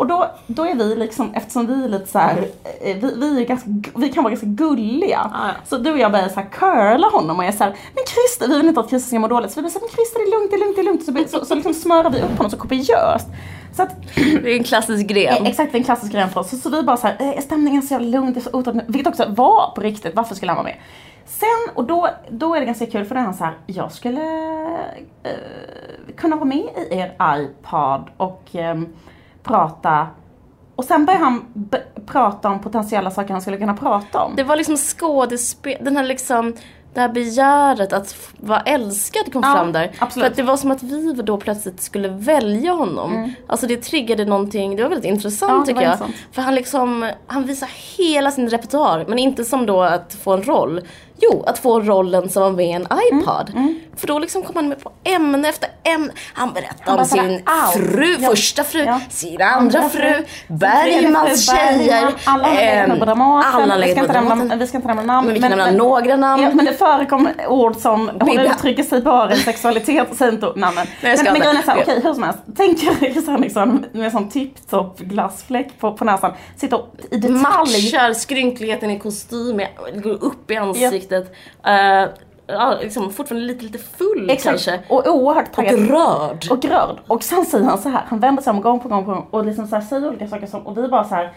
Och 0.00 0.06
då, 0.06 0.30
då 0.46 0.66
är 0.66 0.74
vi 0.74 0.96
liksom, 0.96 1.34
eftersom 1.34 1.66
vi 1.66 1.84
är 1.84 1.88
lite 1.88 2.06
så 2.06 2.18
här, 2.18 2.48
eh, 2.80 2.96
vi, 2.96 3.14
vi, 3.16 3.40
är 3.40 3.46
ganska, 3.46 3.70
vi 3.96 4.12
kan 4.12 4.24
vara 4.24 4.30
ganska 4.30 4.46
gulliga. 4.46 5.30
Ah, 5.34 5.46
ja. 5.48 5.52
Så 5.64 5.78
du 5.78 5.92
och 5.92 5.98
jag 5.98 6.12
börjar 6.12 6.28
så 6.28 6.40
här 6.40 6.48
curla 6.50 7.08
honom 7.08 7.38
och 7.38 7.44
jag 7.44 7.54
säger 7.54 7.70
men 7.70 8.04
Christer, 8.06 8.48
vi 8.48 8.56
vill 8.56 8.68
inte 8.68 8.80
att 8.80 8.88
Christer 8.88 9.08
ska 9.08 9.18
må 9.18 9.28
dåligt. 9.28 9.50
Så 9.50 9.60
vi 9.60 9.62
börjar 9.62 9.72
säga, 9.72 9.82
men 9.82 9.90
Christer 9.90 10.18
det 10.18 10.24
är 10.24 10.38
lugnt, 10.38 10.50
det 10.50 10.56
är 10.56 10.58
lugnt, 10.58 10.76
det 10.76 10.82
är 10.82 11.14
lugnt. 11.14 11.30
Så, 11.30 11.38
så, 11.38 11.44
så 11.44 11.54
liksom 11.54 11.74
smörar 11.74 12.10
vi 12.10 12.18
upp 12.18 12.36
honom 12.36 12.50
så 12.50 12.56
kopiöst. 12.56 13.28
Så 13.76 13.82
att 13.82 13.90
Det 14.14 14.52
är 14.52 14.56
en 14.56 14.64
klassisk 14.64 15.06
gren. 15.06 15.42
Eh, 15.42 15.50
Exakt, 15.50 15.72
det 15.72 15.76
är 15.76 15.80
en 15.80 15.84
klassisk 15.84 16.12
grej 16.12 16.28
för 16.28 16.40
oss. 16.40 16.50
Så, 16.50 16.56
så 16.56 16.70
vi 16.70 16.82
bara 16.82 16.96
så 16.96 17.06
här, 17.06 17.16
eh, 17.20 17.40
stämningen 17.40 17.82
är 17.82 17.86
så 17.86 17.98
lugn, 17.98 18.32
det 18.32 18.40
är 18.40 18.42
så 18.42 18.50
otroligt. 18.52 18.84
Vilket 18.86 19.06
också 19.06 19.24
var 19.28 19.72
på 19.74 19.80
riktigt, 19.80 20.14
varför 20.14 20.34
skulle 20.34 20.52
han 20.52 20.56
vara 20.56 20.72
med? 20.72 20.76
Sen, 21.26 21.74
och 21.74 21.84
då, 21.84 22.08
då 22.30 22.54
är 22.54 22.60
det 22.60 22.66
ganska 22.66 22.86
kul 22.86 23.04
för 23.04 23.14
då 23.14 23.20
är 23.20 23.24
han 23.24 23.34
så 23.34 23.44
här, 23.44 23.54
jag 23.66 23.92
skulle 23.92 24.22
eh, 25.22 26.14
kunna 26.16 26.36
vara 26.36 26.44
med 26.44 26.58
i 26.58 26.88
er 26.90 27.14
iPod 27.22 28.10
och 28.16 28.42
ehm, 28.52 28.86
prata. 29.42 30.06
Och 30.76 30.84
sen 30.84 31.06
börjar 31.06 31.20
han 31.20 31.44
prata 32.06 32.48
om 32.48 32.58
potentiella 32.60 33.10
saker 33.10 33.32
han 33.32 33.42
skulle 33.42 33.56
kunna 33.56 33.74
prata 33.74 34.22
om. 34.22 34.36
Det 34.36 34.42
var 34.42 34.56
liksom 34.56 34.76
skådespel, 34.76 35.76
den 35.84 35.96
här 35.96 36.04
liksom 36.04 36.54
det 36.94 37.00
här 37.00 37.08
begäret 37.08 37.92
att 37.92 38.16
vara 38.36 38.60
älskad 38.60 39.32
kom 39.32 39.42
Ja, 39.44 39.54
fram 39.54 39.72
där. 39.72 39.92
absolut. 39.98 40.24
För 40.24 40.30
att 40.30 40.36
det 40.36 40.42
var 40.42 40.56
som 40.56 40.70
att 40.70 40.82
vi 40.82 41.12
då 41.12 41.36
plötsligt 41.36 41.82
skulle 41.82 42.08
välja 42.08 42.72
honom. 42.72 43.32
Alltså 43.46 43.66
det 43.66 43.76
triggade 43.82 44.24
någonting, 44.24 44.76
det 44.76 44.82
var 44.82 44.90
väldigt 44.90 45.10
intressant 45.12 45.50
Mm. 45.50 45.60
Ja, 45.60 45.66
tycker 45.66 45.80
jag. 45.82 45.92
intressant. 45.92 46.14
För 46.32 46.42
han 46.42 46.54
liksom, 46.54 47.10
han 47.26 47.44
visar 47.44 47.68
hela 47.98 48.30
sin 48.30 48.48
repertoar. 48.48 49.04
Men 49.08 49.18
inte 49.18 49.44
som 49.44 49.66
då 49.66 49.82
att 49.82 50.14
få 50.14 50.32
en 50.32 50.42
roll. 50.42 50.80
Jo, 51.22 51.44
att 51.46 51.58
få 51.58 51.80
rollen 51.80 52.28
som 52.30 52.42
var 52.42 52.50
med 52.50 52.66
i 52.66 52.72
en 52.72 52.86
iPod. 53.12 53.50
För 53.96 54.06
då 54.06 54.18
liksom 54.18 54.42
kom 54.42 54.56
han 54.56 54.68
med 54.68 54.80
på 54.82 54.92
ämne 55.04 55.48
efter 55.48 55.68
ämne. 55.84 56.12
Han 56.34 56.52
berättade 56.52 56.90
Han 56.90 56.98
om 56.98 57.04
sådär, 57.04 57.22
sin 57.28 57.42
allt. 57.44 57.72
fru, 57.74 58.16
Ja. 58.20 58.28
första 58.30 58.64
fru, 58.64 58.84
Ja. 58.84 59.00
sin 59.10 59.42
andra 59.42 59.88
fru, 59.88 60.12
Sin 60.48 60.58
Bergmans 60.58 61.50
fru, 61.50 61.56
tjejer. 61.56 62.08
Alla 62.24 62.48
har 62.48 62.56
ehm, 62.56 62.98
på 62.98 63.04
Dramaten. 63.04 63.70
alla 63.70 63.86
vi, 63.86 63.92
ska 63.92 63.94
på 63.94 64.00
inte 64.00 64.12
nämna, 64.12 64.34
Dramaten. 64.34 64.58
vi 64.58 64.66
ska 64.66 64.76
inte 64.78 64.88
nämna 64.88 65.02
namn. 65.02 65.26
Men 65.26 65.34
vi 65.34 65.40
kan 65.40 65.50
nämna 65.50 65.70
några 65.70 66.16
namn. 66.16 66.42
Ja, 66.42 66.50
men 66.54 66.64
det 66.64 66.72
förekom 66.74 67.28
ord 67.48 67.76
som 67.76 68.10
hon 68.20 68.38
uttrycker 68.38 68.82
sig 68.82 69.00
bara 69.02 69.32
i 69.32 69.36
sexualitet 69.36 70.16
säger 70.16 70.32
inte 70.32 70.52
namnen. 70.56 70.86
Nej, 71.02 71.16
men 71.16 71.24
men 71.24 71.34
grejen 71.40 71.56
är 71.56 71.62
såhär, 71.62 71.82
okej 71.82 72.00
hur 72.04 72.14
som 72.14 72.22
helst. 72.22 72.38
Tänk 72.56 72.82
er 72.82 73.26
Henriksson 73.30 73.84
med 73.92 74.04
en 74.04 74.10
sån 74.10 74.28
tipptopp 74.28 74.98
glassfläck 74.98 75.68
på, 75.80 75.92
på 75.92 76.04
näsan. 76.04 76.32
Sitter 76.56 76.76
och 76.76 76.94
i 77.10 77.16
detalj. 77.16 77.38
matchar 77.40 78.12
skrynkligheten 78.12 78.90
i 78.90 78.98
kostymen, 78.98 79.66
går 79.94 80.24
upp 80.24 80.50
i 80.50 80.56
ansiktet. 80.56 81.09
Eh, 81.16 82.08
ja, 82.46 82.78
liksom 82.80 83.10
fortfarande 83.12 83.46
lite, 83.46 83.64
lite 83.64 83.78
full 83.78 84.30
Exakt. 84.30 84.44
kanske. 84.44 84.80
Och 84.88 85.06
oerhört 85.06 85.48
Och 85.48 85.54
taggad. 85.54 85.90
rörd. 85.90 86.46
och 86.50 86.64
rörd. 86.64 86.96
Och 87.06 87.22
sen 87.22 87.44
säger 87.44 87.64
han 87.64 87.78
så 87.78 87.88
här, 87.88 88.02
han 88.06 88.20
vänder 88.20 88.42
sig 88.42 88.50
om 88.50 88.60
gång 88.60 88.80
på 88.80 88.88
gång 88.88 89.04
på 89.04 89.10
gång 89.10 89.26
och 89.30 89.44
liksom 89.44 89.66
så 89.66 89.76
här 89.76 89.82
säger 89.82 90.08
olika 90.08 90.28
saker 90.28 90.46
som, 90.46 90.66
och 90.66 90.78
vi 90.78 90.88
bara 90.88 91.04
så 91.04 91.14
här. 91.14 91.32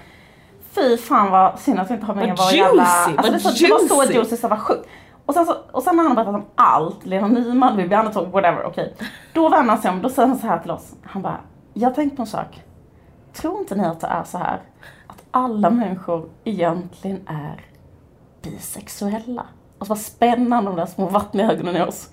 Fy 0.72 0.98
fan 0.98 1.32
vad 1.32 1.60
synd 1.60 1.80
att 1.80 1.90
vi 1.90 1.94
inte 1.94 2.06
har 2.06 2.16
med 2.16 2.38
Vad 2.38 2.54
jävla... 2.54 2.84
Alltså 2.84 3.12
vad 3.16 3.26
det, 3.26 3.32
var 3.32 3.40
så, 3.40 3.66
det 3.66 3.72
var 3.72 4.06
så 4.06 4.14
juicy. 4.14 4.36
så 4.38 4.48
det 4.48 4.52
var 4.52 4.58
sjukt. 4.58 4.88
Och 5.26 5.34
sen, 5.34 5.46
så, 5.46 5.56
och 5.72 5.84
sen 5.84 5.96
när 5.96 6.04
han 6.04 6.18
har 6.18 6.24
berättat 6.24 6.36
om 6.42 6.46
allt, 6.56 7.06
Lena 7.06 7.28
Nyman, 7.28 7.78
Bibi 7.78 7.96
Andersson, 7.96 8.32
whatever, 8.32 8.66
okej. 8.66 8.94
Då 9.34 9.50
vänder 9.50 9.74
han 9.74 9.82
sig 9.82 9.92
om, 9.92 10.02
då 10.02 10.10
säger 10.10 10.28
han 10.28 10.38
så 10.38 10.48
här 10.48 10.60
till 10.60 10.72
oss. 10.72 10.94
Han 11.04 11.22
bara, 11.22 11.38
jag 11.74 11.90
har 11.90 11.96
tänkt 11.96 12.16
på 12.16 12.22
en 12.22 12.28
sak. 12.28 12.62
Tror 13.34 13.60
inte 13.60 13.76
ni 13.76 13.86
att 13.86 14.00
det 14.00 14.08
är 14.08 14.24
så 14.24 14.38
här 14.38 14.60
att 15.08 15.24
alla 15.32 15.70
människor 15.70 16.30
egentligen 16.44 17.20
är 17.28 17.66
bisexuella? 18.42 19.46
Och 19.84 19.88
så 19.88 19.96
spänner 19.96 20.56
han 20.56 20.66
de 20.66 20.76
där 20.76 20.86
små 20.86 21.06
vattniga 21.06 21.52
ögonen 21.52 21.78
i 21.78 21.82
oss. 21.82 22.10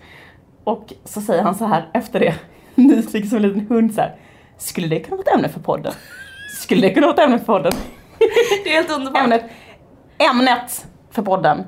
Och 0.65 0.93
så 1.05 1.21
säger 1.21 1.43
han 1.43 1.55
så 1.55 1.65
här 1.65 1.89
efter 1.95 2.21
det, 2.21 2.35
nyfiken 2.75 3.29
som 3.31 3.37
en 3.37 3.43
liten 3.43 3.67
hund 3.69 3.95
så 3.95 4.01
här. 4.01 4.17
Skulle 4.59 4.87
det 4.89 5.01
kunna 5.01 5.17
vara 5.17 5.27
ett 5.29 5.35
ämne 5.35 5.49
för 5.49 5.61
podden? 5.61 5.93
Skulle 6.61 6.81
det 6.89 6.95
kunna 6.95 7.07
vara 7.07 7.15
ett 7.15 7.21
ämne 7.21 7.39
för 7.39 7.47
podden? 7.47 7.73
Det 8.65 8.71
är 8.71 8.75
helt 8.75 8.91
underbart. 8.97 9.23
Ämnet, 9.23 9.45
ämnet 10.19 10.87
för 11.11 11.23
podden. 11.23 11.65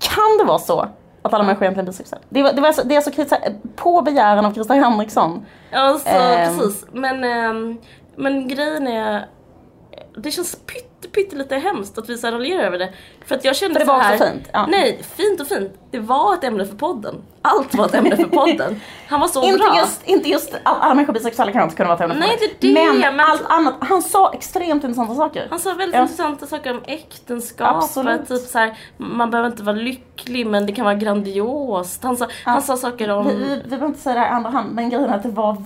Kan 0.00 0.38
det 0.38 0.44
vara 0.44 0.58
så 0.58 0.80
att 1.22 1.34
alla 1.34 1.44
människor 1.44 1.62
egentligen 1.62 1.86
är 1.86 1.92
bisexuella? 1.92 2.24
Det, 2.28 2.42
var, 2.42 2.52
det, 2.52 2.60
var 2.60 2.72
så, 2.72 2.82
det 2.82 2.96
är 2.96 3.00
så 3.00 3.10
kriti- 3.10 3.56
på 3.76 4.02
begäran 4.02 4.46
av 4.46 4.52
Christer 4.54 4.74
Henriksson. 4.74 5.46
Ja, 5.70 5.98
så, 6.04 6.08
Ehm. 6.08 6.58
precis. 6.58 6.84
Men, 6.92 7.24
ehm, 7.24 7.78
men 8.16 8.48
grejen 8.48 8.86
är, 8.88 9.26
det 10.16 10.30
känns 10.30 10.56
pytte, 10.66 10.93
pyttelite 11.14 11.56
hemskt 11.56 11.98
att 11.98 12.08
vi 12.08 12.18
så 12.18 12.30
raljerar 12.30 12.62
över 12.64 12.78
det. 12.78 12.92
För 13.26 13.34
att 13.34 13.44
jag 13.44 13.56
kände 13.56 13.74
För 13.74 13.80
det 13.80 13.86
så 13.86 13.92
var 13.92 14.00
här, 14.00 14.14
också 14.14 14.26
fint, 14.26 14.48
ja. 14.52 14.66
Nej, 14.66 15.00
fint 15.16 15.40
och 15.40 15.46
fint. 15.46 15.72
Det 15.90 15.98
var 15.98 16.34
ett 16.34 16.44
ämne 16.44 16.64
för 16.66 16.76
podden. 16.76 17.14
Allt 17.42 17.74
var 17.74 17.86
ett 17.86 17.94
ämne 17.94 18.16
för 18.16 18.24
podden. 18.24 18.80
Han 19.08 19.20
var 19.20 19.28
så 19.28 19.42
Inte 19.44 19.58
bra. 19.58 19.76
just, 19.78 20.02
inte 20.08 20.28
just 20.28 20.54
all, 20.62 20.76
alla 20.80 20.94
människor 20.94 21.12
bisexuella 21.12 21.52
kan 21.52 21.62
inte 21.62 21.76
kunna 21.76 21.88
vara 21.88 21.96
ett 21.96 22.02
ämne 22.02 22.14
för 22.14 22.20
Nej, 22.20 22.30
podden. 22.30 22.48
det 22.60 22.68
det, 22.68 23.00
Men, 23.00 23.16
men- 23.16 23.26
allt 23.26 23.44
annat, 23.46 23.74
han 23.80 24.02
sa 24.02 24.32
extremt 24.32 24.84
intressanta 24.84 25.14
saker. 25.14 25.46
Han 25.50 25.58
sa 25.58 25.74
väldigt 25.74 25.94
Ja. 25.94 26.02
intressanta 26.02 26.46
saker 26.46 26.70
om 26.70 26.80
äktenskap. 26.86 27.76
Absolut. 27.76 28.28
Typ 28.28 28.40
så 28.42 28.58
här, 28.58 28.78
man 28.96 29.30
behöver 29.30 29.50
inte 29.50 29.62
vara 29.62 29.76
lycklig 29.76 30.46
men 30.46 30.66
det 30.66 30.72
kan 30.72 30.84
vara 30.84 30.94
grandiost. 30.94 32.02
Han 32.04 32.16
sa, 32.16 32.26
han 32.44 32.62
sa 32.62 32.76
saker 32.76 33.10
om... 33.10 33.26
Vi, 33.28 33.34
vi, 33.34 33.44
vi 33.64 33.68
behöver 33.68 33.86
inte 33.86 34.00
säga 34.00 34.14
det 34.14 34.20
här 34.20 34.26
i 34.28 34.30
andra 34.30 34.50
hand, 34.50 34.72
men 34.74 34.90
grejen 34.90 35.10
är 35.10 35.16
att 35.16 35.22
det 35.22 35.28
var 35.28 35.56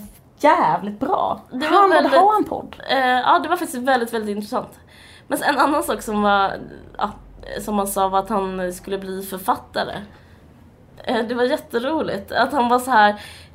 jävligt 0.41 1.01
bra. 1.01 1.41
Det 1.53 1.67
han 1.67 1.83
borde 1.89 1.95
väldigt- 2.03 2.21
ha 2.21 2.37
en 2.37 2.45
podd. 2.45 2.77
Eh, 2.91 2.99
ja, 2.99 3.39
det 3.39 3.49
var 3.49 3.57
faktiskt 3.57 3.83
väldigt, 3.83 4.15
väldigt 4.15 4.37
intressant. 4.37 4.69
Men 5.29 5.43
en 5.43 5.59
annan 5.59 5.83
sak 5.83 6.03
som 6.03 6.23
var, 6.23 6.61
ja, 6.99 7.13
som 7.61 7.79
han 7.79 7.87
sa 7.87 8.09
var 8.09 8.19
att 8.19 8.29
han 8.29 8.73
skulle 8.73 8.99
bli 8.99 9.23
författare. 9.23 10.03
Eh, 11.05 11.27
det 11.29 11.35
var 11.35 11.45
jätteroligt. 11.45 12.33
Att 12.33 12.53
han 12.53 12.69
var 12.69 12.79
så 12.79 12.91
här, 12.91 13.11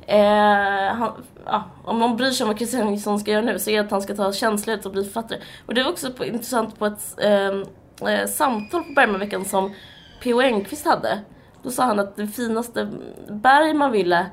eh, 0.06 0.94
han, 0.94 1.12
ja, 1.44 1.64
om 1.84 1.98
någon 1.98 2.16
bryr 2.16 2.30
sig 2.30 2.44
om 2.44 2.48
vad 2.48 2.58
Kristian 2.58 3.18
ska 3.18 3.30
göra 3.30 3.42
nu 3.42 3.58
så 3.58 3.70
är 3.70 3.74
det 3.74 3.84
att 3.84 3.90
han 3.90 4.02
ska 4.02 4.14
ta 4.14 4.32
tjänstledigt 4.32 4.86
och 4.86 4.92
bli 4.92 5.04
författare. 5.04 5.38
Och 5.66 5.74
det 5.74 5.82
var 5.82 5.90
också 5.90 6.12
på, 6.12 6.24
intressant 6.24 6.78
på 6.78 6.86
ett 6.86 7.20
ehm, 7.20 7.64
eh, 8.08 8.26
samtal 8.26 8.84
på 8.84 8.92
Bergmanveckan 8.92 9.44
som 9.44 9.74
P.O. 10.22 10.40
Enquist 10.40 10.86
hade. 10.86 11.20
Då 11.62 11.70
sa 11.70 11.84
han 11.84 12.00
att 12.00 12.16
det 12.16 12.26
finaste 12.26 12.88
Bergman 13.28 13.92
ville 13.92 14.26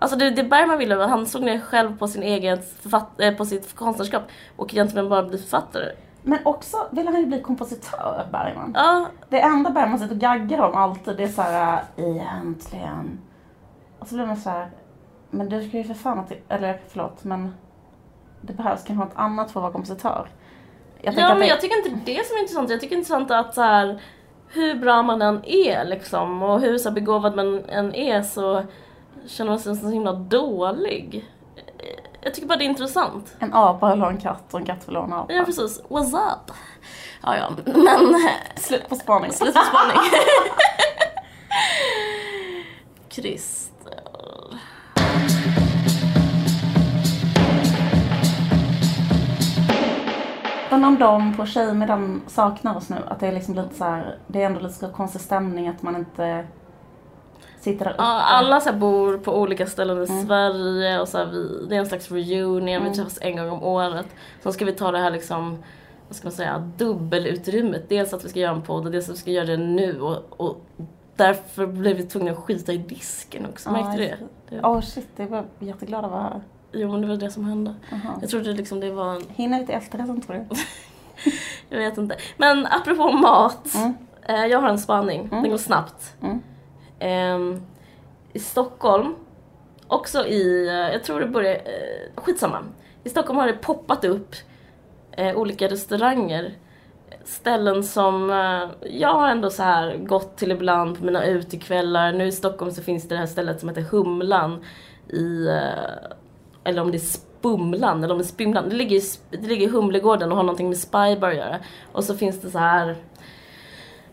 Alltså 0.00 0.16
det, 0.16 0.30
det 0.30 0.44
Bergman 0.44 0.78
ville, 0.78 0.94
han 0.94 1.26
såg 1.26 1.42
ner 1.42 1.60
själv 1.60 1.98
på 1.98 2.08
sin 2.08 2.22
egen 2.22 2.62
författ, 2.62 3.20
eh, 3.20 3.34
på 3.34 3.44
sitt 3.44 3.74
konstnärskap 3.74 4.22
och 4.56 4.74
egentligen 4.74 5.08
bara 5.08 5.22
bli 5.22 5.38
författare. 5.38 5.92
Men 6.22 6.38
också 6.44 6.76
ville 6.90 7.10
han 7.10 7.20
ju 7.20 7.26
bli 7.26 7.42
kompositör, 7.42 8.26
Bergman. 8.32 8.72
Ja, 8.76 9.06
Det 9.28 9.40
enda 9.40 9.70
Bergman 9.70 9.98
sitter 9.98 10.14
och 10.14 10.20
gaggar 10.20 10.60
om 10.60 10.74
alltid, 10.74 11.16
det 11.16 11.22
är 11.22 11.28
såhär, 11.28 11.82
egentligen. 11.96 13.20
Och 13.98 14.08
så 14.08 14.14
blir 14.14 14.26
man 14.26 14.36
så 14.36 14.50
här, 14.50 14.70
men 15.30 15.48
du 15.48 15.68
ska 15.68 15.76
ju 15.78 15.84
för 15.84 15.94
fan 15.94 16.18
att, 16.18 16.32
eller 16.48 16.80
förlåt, 16.88 17.24
men 17.24 17.54
det 18.40 18.52
behövs 18.52 18.84
kanske 18.84 19.04
något 19.04 19.14
annat 19.16 19.50
för 19.50 19.60
att 19.60 19.62
vara 19.62 19.72
kompositör. 19.72 20.28
Jag 21.02 21.14
ja 21.14 21.28
men 21.28 21.38
det- 21.38 21.46
jag 21.46 21.60
tycker 21.60 21.76
inte 21.76 22.12
det 22.12 22.26
som 22.26 22.36
är 22.36 22.40
intressant. 22.40 22.70
Jag 22.70 22.80
tycker 22.80 22.96
det 22.96 22.96
är 22.96 22.98
intressant 22.98 23.30
att 23.30 23.54
så 23.54 23.62
här, 23.62 24.02
hur 24.48 24.74
bra 24.74 25.02
man 25.02 25.22
än 25.22 25.44
är 25.44 25.84
liksom 25.84 26.42
och 26.42 26.60
hur 26.60 26.78
så 26.78 26.88
här, 26.88 26.94
begåvad 26.94 27.36
man 27.36 27.64
än 27.68 27.94
är 27.94 28.22
så 28.22 28.62
känner 29.26 29.50
man 29.50 29.58
sig 29.58 29.76
så 29.76 29.88
himla 29.88 30.12
dålig. 30.12 31.24
Jag 32.20 32.34
tycker 32.34 32.48
bara 32.48 32.58
det 32.58 32.64
är 32.64 32.68
intressant. 32.68 33.36
En 33.38 33.54
apa 33.54 33.90
vill 33.90 34.00
ha 34.00 34.08
en 34.10 34.18
katt 34.20 34.54
och 34.54 34.60
en 34.60 34.66
katt 34.66 34.88
vill 34.88 34.96
ha 34.96 35.04
en 35.04 35.12
apa. 35.12 35.32
Ja 35.32 35.44
precis, 35.44 35.82
what's 35.88 36.32
up? 36.32 36.50
Ja 37.22 37.36
ja, 37.36 37.50
men 37.66 38.20
Slut 38.56 38.88
på 38.88 38.94
spaning. 38.94 39.32
slut 39.32 39.54
på 39.54 39.60
spaning. 39.60 39.96
Christer. 43.08 44.04
Undrar 50.70 50.88
om 50.88 50.98
de 50.98 51.36
på 51.36 51.46
Tjejmiddagen 51.46 52.22
saknar 52.26 52.76
oss 52.76 52.88
nu. 52.88 52.96
Att 53.08 53.20
det 53.20 53.26
är 53.26 53.32
liksom 53.32 53.54
lite 53.54 53.74
så 53.74 53.84
här, 53.84 54.18
det 54.26 54.42
är 54.42 54.46
ändå 54.46 54.60
lite 54.60 54.90
konstig 54.96 55.20
stämning 55.20 55.68
att 55.68 55.82
man 55.82 55.96
inte 55.96 56.46
sitter 57.60 57.86
uppe. 57.86 57.94
Ja, 57.98 58.22
alla 58.22 58.60
så 58.60 58.72
bor 58.72 59.18
på 59.18 59.38
olika 59.40 59.66
ställen 59.66 60.02
i 60.02 60.06
Sverige 60.06 61.00
och 61.00 61.08
så 61.08 61.24
vi, 61.24 61.66
det 61.68 61.76
är 61.76 61.80
en 61.80 61.86
slags 61.86 62.10
reunion, 62.10 62.84
vi 62.84 62.94
träffas 62.94 63.18
en 63.22 63.36
gång 63.36 63.50
om 63.50 63.62
året. 63.62 64.06
Så 64.42 64.52
ska 64.52 64.64
vi 64.64 64.72
ta 64.72 64.92
det 64.92 64.98
här 64.98 65.10
liksom, 65.10 65.58
vad 66.08 66.16
ska 66.16 66.26
man 66.26 66.32
säga, 66.32 66.58
dubbelutrymmet. 66.76 67.88
Dels 67.88 68.14
att 68.14 68.24
vi 68.24 68.28
ska 68.28 68.40
göra 68.40 68.54
en 68.54 68.62
podd 68.62 68.84
och 68.86 68.92
dels 68.92 69.08
att 69.08 69.14
vi 69.14 69.18
ska 69.20 69.30
göra 69.30 69.46
det 69.46 69.56
nu 69.56 70.00
och, 70.00 70.40
och 70.40 70.66
därför 71.16 71.66
blev 71.66 71.96
vi 71.96 72.02
tvungna 72.02 72.30
att 72.30 72.38
skita 72.38 72.72
i 72.72 72.78
disken 72.78 73.46
också, 73.46 73.70
märkte 73.70 73.96
du 74.02 74.04
det? 74.50 74.60
Åh 74.62 74.72
oh, 74.78 74.80
shit, 74.80 75.08
det 75.16 75.26
var 75.26 75.44
jätteglad 75.58 76.04
att 76.04 76.10
vara 76.10 76.22
här. 76.22 76.40
Jo 76.72 76.92
men 76.92 77.00
det 77.00 77.06
var 77.06 77.16
det 77.16 77.30
som 77.30 77.44
hände. 77.44 77.74
Jaha. 77.90 78.18
Jag 78.20 78.30
trodde 78.30 78.52
liksom 78.52 78.80
det 78.80 78.90
var 78.90 79.14
en, 79.14 79.22
Hinner 79.28 79.60
vi 79.60 79.66
till 79.66 79.74
efterrätten 79.74 80.20
tror 80.20 80.36
du? 80.36 80.56
jag 81.68 81.78
vet 81.78 81.98
inte. 81.98 82.16
Men 82.36 82.66
apropå 82.66 83.10
mat, 83.12 83.74
Mm. 83.74 83.94
eh, 84.22 84.46
jag 84.46 84.60
har 84.60 84.68
en 84.68 84.78
spaning, 84.78 85.28
den 85.30 85.50
går 85.50 85.56
snabbt. 85.58 86.14
Mm. 86.22 86.40
Ehm, 86.98 87.62
I 88.32 88.38
Stockholm, 88.38 89.14
också 89.86 90.26
i, 90.26 90.68
eh, 90.68 90.74
jag 90.74 91.04
tror 91.04 91.20
det 91.20 91.26
börjar, 91.26 91.54
eh, 91.54 92.22
skitsamma. 92.22 92.58
I 93.04 93.08
Stockholm 93.08 93.38
har 93.38 93.46
det 93.46 93.52
poppat 93.52 94.04
upp 94.04 94.34
eh, 95.12 95.36
olika 95.36 95.68
restauranger. 95.68 96.52
Ställen 97.24 97.84
som 97.84 98.30
eh, 98.30 98.90
jag 98.98 99.14
har 99.14 99.28
ändå 99.28 99.50
så 99.50 99.62
här 99.62 99.96
gått 99.96 100.36
till 100.36 100.52
ibland 100.52 100.98
på 100.98 101.04
mina 101.04 101.24
utekvällar. 101.26 102.12
Nu 102.12 102.26
i 102.26 102.32
Stockholm 102.32 102.70
så 102.72 102.82
finns 102.82 103.08
det 103.08 103.14
det 103.14 103.18
här 103.18 103.26
stället 103.26 103.60
som 103.60 103.68
heter 103.68 103.82
Humlan 103.82 104.64
i, 105.08 105.46
eh, 105.48 106.14
eller 106.64 106.82
om 106.82 106.90
det 106.90 106.96
är 106.96 107.22
Spumlan 107.40 108.04
eller 108.04 108.14
om 108.14 108.18
det 108.18 108.24
är 108.24 108.26
Spymlan. 108.26 108.68
Det 108.68 108.76
ligger, 108.76 108.96
i, 108.96 109.02
det 109.30 109.46
ligger 109.46 109.66
i 109.66 109.70
Humlegården 109.70 110.30
och 110.30 110.36
har 110.36 110.44
någonting 110.44 110.68
med 110.68 110.78
Spybar 110.78 111.28
att 111.28 111.36
göra. 111.36 111.58
Och 111.92 112.04
så 112.04 112.14
finns 112.14 112.40
det 112.40 112.50
så 112.50 112.58
här 112.58 112.96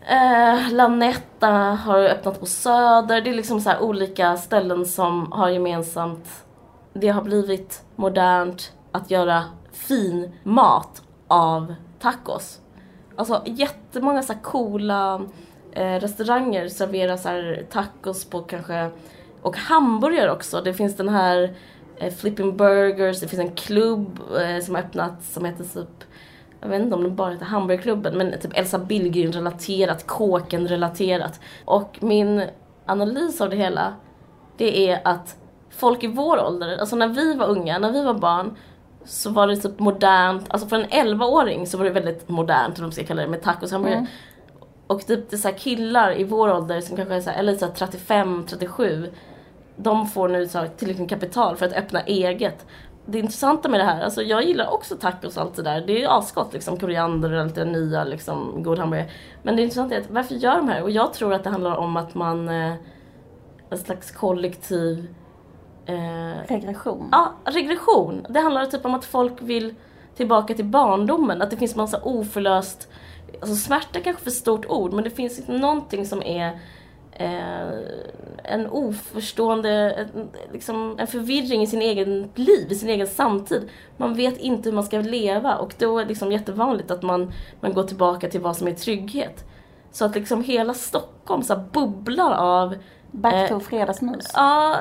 Eh, 0.08 0.72
Lanetta 0.72 1.48
har 1.50 1.98
öppnat 1.98 2.40
på 2.40 2.46
Söder. 2.46 3.20
Det 3.20 3.30
är 3.30 3.34
liksom 3.34 3.60
så 3.60 3.70
här 3.70 3.82
olika 3.82 4.36
ställen 4.36 4.86
som 4.86 5.32
har 5.32 5.48
gemensamt. 5.48 6.44
Det 6.92 7.08
har 7.08 7.22
blivit 7.22 7.84
modernt 7.96 8.72
att 8.92 9.10
göra 9.10 9.44
fin 9.72 10.32
mat 10.42 11.02
av 11.28 11.74
tacos. 12.00 12.60
Alltså 13.16 13.42
jättemånga 13.46 14.22
så 14.22 14.32
här 14.32 14.40
coola 14.40 15.26
eh, 15.72 16.00
restauranger 16.00 16.68
serverar 16.68 17.16
så 17.16 17.28
här 17.28 17.66
tacos 17.70 18.24
på 18.24 18.42
kanske 18.42 18.90
och 19.42 19.56
hamburgare 19.56 20.32
också. 20.32 20.60
Det 20.60 20.74
finns 20.74 20.96
den 20.96 21.08
här 21.08 21.54
eh, 21.96 22.14
Flipping 22.14 22.56
Burgers, 22.56 23.20
det 23.20 23.28
finns 23.28 23.42
en 23.42 23.54
klubb 23.54 24.20
eh, 24.40 24.64
som 24.64 24.74
har 24.74 24.82
öppnat 24.82 25.24
som 25.24 25.44
heter 25.44 25.64
typ 25.64 26.04
jag 26.60 26.68
vet 26.68 26.82
inte 26.82 26.96
om 26.96 27.02
den 27.02 27.16
bara 27.16 27.32
heter 27.32 27.44
Hamburgerklubben 27.44 28.18
men 28.18 28.40
typ 28.40 28.58
Elsa 28.58 28.78
Billgren 28.78 29.32
relaterat, 29.32 30.06
Kåken 30.06 30.68
relaterat. 30.68 31.40
Och 31.64 31.98
min 32.00 32.42
analys 32.86 33.40
av 33.40 33.50
det 33.50 33.56
hela 33.56 33.94
det 34.56 34.90
är 34.90 35.00
att 35.04 35.36
folk 35.70 36.04
i 36.04 36.06
vår 36.06 36.44
ålder, 36.46 36.76
alltså 36.78 36.96
när 36.96 37.08
vi 37.08 37.34
var 37.34 37.46
unga, 37.46 37.78
när 37.78 37.92
vi 37.92 38.04
var 38.04 38.14
barn 38.14 38.56
så 39.04 39.30
var 39.30 39.46
det 39.46 39.56
typ 39.56 39.78
modernt, 39.78 40.46
alltså 40.48 40.68
för 40.68 40.76
en 40.76 40.86
11-åring 40.86 41.66
så 41.66 41.78
var 41.78 41.84
det 41.84 41.90
väldigt 41.90 42.28
modernt, 42.28 42.78
vad 42.78 42.82
man 42.82 42.92
ska 42.92 43.04
kalla 43.04 43.22
det, 43.22 43.28
med 43.28 43.42
tacos 43.42 43.62
och 43.62 43.70
hamburgare. 43.70 44.06
Och 44.86 45.06
typ 45.06 45.30
det 45.30 45.36
är 45.36 45.38
så 45.38 45.52
killar 45.52 46.20
i 46.20 46.24
vår 46.24 46.52
ålder 46.52 46.80
som 46.80 46.96
kanske 46.96 47.14
är 47.14 47.20
så 47.20 47.30
här, 47.30 47.38
eller 47.38 47.54
så 47.54 47.66
här 47.66 47.72
35, 47.72 48.44
37. 48.48 49.12
De 49.76 50.06
får 50.06 50.28
nu 50.28 50.48
så 50.48 50.66
tillräckligt 50.76 51.10
kapital 51.10 51.56
för 51.56 51.66
att 51.66 51.72
öppna 51.72 52.00
eget. 52.00 52.66
Det 53.06 53.18
intressanta 53.18 53.68
med 53.68 53.80
det 53.80 53.84
här, 53.84 54.04
alltså 54.04 54.22
jag 54.22 54.44
gillar 54.44 54.70
också 54.70 54.96
tacos 54.96 55.36
och 55.36 55.42
allt 55.42 55.54
det 55.56 55.62
där. 55.62 55.80
Det 55.80 55.92
är 55.92 56.00
ju 56.00 56.06
asgott 56.06 56.52
liksom, 56.52 56.76
koriander 56.76 57.32
och 57.32 57.46
lite 57.46 57.64
nya 57.64 58.04
liksom, 58.04 58.62
god 58.62 58.78
hamburgare. 58.78 59.10
Men 59.42 59.56
det 59.56 59.62
intressanta 59.62 59.94
är 59.94 60.00
att 60.00 60.10
varför 60.10 60.34
gör 60.34 60.56
de 60.56 60.68
här? 60.68 60.82
Och 60.82 60.90
jag 60.90 61.12
tror 61.12 61.34
att 61.34 61.44
det 61.44 61.50
handlar 61.50 61.76
om 61.76 61.96
att 61.96 62.14
man, 62.14 62.48
eh, 62.48 62.74
en 63.70 63.78
slags 63.78 64.10
kollektiv 64.10 65.14
eh, 65.86 66.46
Regression. 66.48 67.08
Ja, 67.12 67.32
regression. 67.44 68.26
Det 68.28 68.40
handlar 68.40 68.66
typ 68.66 68.84
om 68.84 68.94
att 68.94 69.04
folk 69.04 69.42
vill 69.42 69.74
tillbaka 70.16 70.54
till 70.54 70.64
barndomen. 70.64 71.42
Att 71.42 71.50
det 71.50 71.56
finns 71.56 71.76
massa 71.76 72.00
oförlöst... 72.02 72.88
Alltså 73.40 73.56
smärta 73.56 74.00
kanske 74.00 74.22
för 74.22 74.30
stort 74.30 74.66
ord, 74.66 74.92
men 74.92 75.04
det 75.04 75.10
finns 75.10 75.48
någonting 75.48 76.06
som 76.06 76.22
är 76.22 76.60
eh, 77.12 77.78
en 78.44 78.66
oförstående, 78.66 79.70
en, 79.70 80.28
liksom 80.52 80.96
en 80.98 81.06
förvirring 81.06 81.62
i 81.62 81.66
sin 81.66 81.82
egen 81.82 82.30
liv, 82.34 82.66
i 82.70 82.74
sin 82.74 82.88
egen 82.88 83.06
samtid. 83.06 83.68
Man 83.96 84.14
vet 84.14 84.38
inte 84.38 84.68
hur 84.68 84.74
man 84.74 84.84
ska 84.84 84.98
leva 84.98 85.56
och 85.56 85.74
då 85.78 85.98
är 85.98 86.02
det 86.02 86.08
liksom 86.08 86.32
jättevanligt 86.32 86.90
att 86.90 87.02
man, 87.02 87.32
man 87.60 87.72
går 87.74 87.84
tillbaka 87.84 88.30
till 88.30 88.40
vad 88.40 88.56
som 88.56 88.68
är 88.68 88.72
trygghet. 88.72 89.44
Så 89.92 90.04
att 90.04 90.14
liksom 90.14 90.44
hela 90.44 90.74
Stockholm 90.74 91.42
så 91.42 91.56
bubblar 91.72 92.32
av 92.32 92.74
Back 93.10 93.48
to 93.48 93.54
Eh, 93.54 93.60
fredagsmys. 93.60 94.30
Ja, 94.34 94.76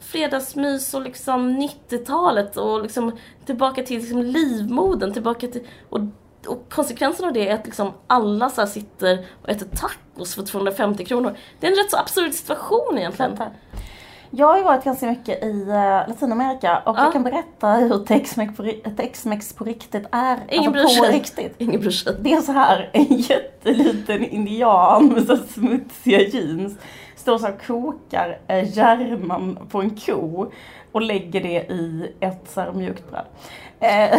fredagsmys 0.00 0.94
och 0.94 1.02
liksom 1.02 1.60
90-talet 1.60 2.56
och 2.56 2.82
liksom 2.82 3.12
tillbaka 3.44 3.82
till 3.82 3.98
liksom 3.98 4.22
livmodern, 4.22 5.12
tillbaka 5.12 5.46
till... 5.48 5.66
Och, 5.88 6.00
och 6.46 6.70
konsekvensen 6.70 7.26
av 7.26 7.32
det 7.32 7.48
är 7.48 7.54
att 7.54 7.64
liksom 7.66 7.92
alla 8.06 8.50
så 8.50 8.66
sitter 8.66 9.26
och 9.42 9.48
äter 9.48 9.66
tacos 9.66 10.34
för 10.34 10.42
250 10.42 11.04
kronor. 11.04 11.36
Det 11.60 11.66
är 11.66 11.70
en 11.70 11.76
rätt 11.76 11.90
så 11.90 11.96
absurd 11.96 12.32
situation 12.32 12.98
egentligen. 12.98 13.38
Jag 14.36 14.46
har 14.46 14.58
ju 14.58 14.64
varit 14.64 14.84
ganska 14.84 15.06
mycket 15.06 15.44
i 15.44 15.62
eh, 15.68 16.08
Latinamerika 16.08 16.78
och 16.78 16.96
Ja. 16.98 17.04
jag 17.04 17.12
kan 17.12 17.22
berätta 17.22 17.72
hur 17.72 18.04
Tex-Mex 18.04 19.52
på, 19.52 19.64
på 19.64 19.64
riktigt 19.70 20.06
är. 20.12 20.38
Ingen 20.48 20.78
alltså 20.78 21.04
på 21.04 21.10
riktigt. 21.10 21.54
Ingen 21.58 21.80
bryr 21.80 21.90
sig. 21.90 22.16
Det 22.20 22.32
är 22.32 22.40
så 22.40 22.52
här 22.52 22.90
en 22.92 23.16
jätteliten 23.16 24.24
indian 24.24 25.06
med 25.06 25.26
så 25.26 25.36
smutsiga 25.36 26.20
jeans. 26.20 26.78
Står 27.16 27.38
så 27.38 27.48
och 27.48 27.66
kokar 27.66 28.38
eh, 28.46 28.76
hjärnan 28.78 29.58
på 29.70 29.80
en 29.80 29.96
ko 29.96 30.52
och 30.92 31.02
lägger 31.02 31.40
det 31.40 31.72
i 31.72 32.12
ett 32.20 32.50
så 32.50 32.72
mjukt 32.74 33.10
bröd. 33.10 33.26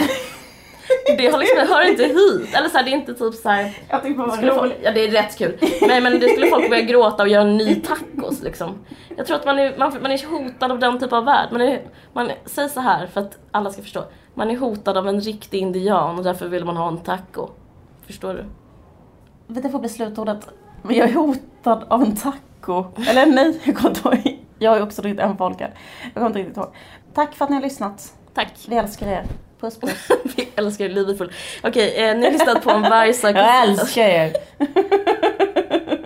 Det 1.18 1.28
har 1.28 1.40
liksom, 1.40 1.68
hör 1.68 1.90
inte 1.90 2.04
hit. 2.04 2.56
Eller 2.56 2.70
så 2.70 2.78
här, 2.78 2.84
det 2.84 2.92
är 2.92 2.94
inte 2.94 3.14
typ 3.14 3.34
så 3.34 3.50
här, 3.50 3.78
jag 3.90 4.04
tyckte 4.04 4.22
det 4.22 4.28
var 4.28 4.38
folk, 4.38 4.62
roligt. 4.62 4.78
ja 4.84 4.92
det 4.92 5.08
är 5.08 5.12
rätt 5.12 5.38
kul. 5.38 5.58
Men, 5.88 6.04
men 6.04 6.20
det 6.20 6.30
skulle 6.30 6.48
folk 6.48 6.70
börja 6.70 6.82
gråta 6.82 7.24
och 7.24 7.30
göra 7.30 7.42
en 7.42 7.58
ny 7.58 7.76
tacos 7.76 8.44
liksom. 8.44 8.86
Jag 9.18 9.26
tror 9.26 9.38
att 9.38 9.46
man 9.46 9.60
är, 9.60 9.78
man, 9.78 9.94
man 10.02 10.12
är 10.12 10.28
hotad 10.28 10.72
av 10.72 10.80
den 10.80 11.00
typen 11.00 11.18
av 11.18 11.26
värld. 11.26 11.50
Man, 11.52 11.62
är, 11.62 11.82
man 12.14 12.32
säger 12.46 12.70
så 12.70 12.80
här 12.80 13.08
för 13.08 13.22
att 13.22 13.38
alla 13.52 13.72
ska 13.72 13.82
förstå. 13.82 14.04
Man 14.34 14.52
är 14.52 14.58
hotad 14.58 14.98
av 14.98 15.08
en 15.08 15.22
riktig 15.22 15.58
indian 15.62 16.18
och 16.18 16.24
därför 16.24 16.48
vill 16.48 16.66
man 16.66 16.78
ha 16.78 16.88
en 16.88 16.98
taco. 16.98 17.50
Förstår 18.06 18.34
du? 18.34 18.46
Det 19.62 19.70
får 19.70 19.80
bli 19.80 19.90
slutordet. 19.90 20.48
Men 20.82 20.96
jag 20.96 21.10
är 21.10 21.14
hotad 21.14 21.86
av 21.88 22.02
en 22.02 22.16
taco. 22.16 22.86
Eller 23.10 23.26
nej, 23.26 23.62
jag 23.64 23.76
kommer 23.76 23.90
inte 23.90 24.10
ihåg. 24.10 24.40
Jag 24.60 24.78
ju 24.78 24.84
också 24.84 25.02
druckit 25.02 25.20
en 25.20 25.38
folköl. 25.38 25.72
Jag 26.04 26.14
kommer 26.14 26.28
inte 26.28 26.40
riktigt 26.40 26.58
ihåg. 26.58 26.74
Tack 27.14 27.36
för 27.36 27.46
att 27.46 27.50
ni 27.50 27.56
har 27.56 27.64
lyssnat. 27.64 28.14
Tack. 28.34 28.66
Vi 28.68 28.76
älskar 28.76 29.08
er. 29.08 29.26
Puss 29.60 29.80
puss. 29.80 30.08
Vi 30.38 30.50
älskar 30.56 30.90
livet 30.90 31.18
full. 31.18 31.32
Okej, 31.64 32.04
eh, 32.04 32.18
ni 32.18 32.26
har 32.26 32.32
lyssnat 32.32 32.64
på 32.64 32.72
en 32.72 32.82
varg 32.82 33.14
söker 33.14 33.40
Jag 33.42 33.64
älskar 33.64 34.02
er. 34.02 34.36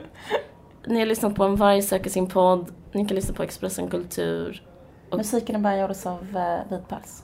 Ni 0.86 1.00
har 1.00 1.06
lyssnat 1.06 1.36
på 1.36 1.44
en 1.44 1.56
varg 1.56 1.82
söker 1.82 2.10
sin 2.10 2.28
podd. 2.28 2.72
Ni 2.92 3.06
kan 3.06 3.16
lyssna 3.16 3.36
på 3.36 3.44
Expressen 3.44 3.90
Kultur. 3.90 4.64
Musiken 5.12 5.56
är 5.56 5.60
bara 5.60 5.78
gjordes 5.78 6.06
av 6.06 6.22
uh, 6.36 6.72
Vit 6.78 6.88
Päls. 6.88 7.24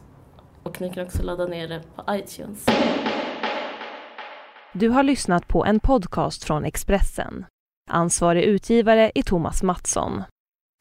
Och 0.64 0.82
ni 0.82 0.90
kan 0.90 1.06
också 1.06 1.24
ladda 1.24 1.46
ner 1.46 1.68
det 1.68 1.82
på 1.96 2.16
iTunes. 2.16 2.66
Du 4.74 4.90
har 4.90 5.04
lyssnat 5.04 5.48
på 5.48 5.66
en 5.66 5.80
podcast 5.80 6.44
från 6.44 6.66
Expressen. 6.66 7.46
Ansvarig 7.92 8.44
utgivare 8.44 9.12
är 9.16 9.22
Thomas 9.22 9.64
Mattsson. 9.64 10.24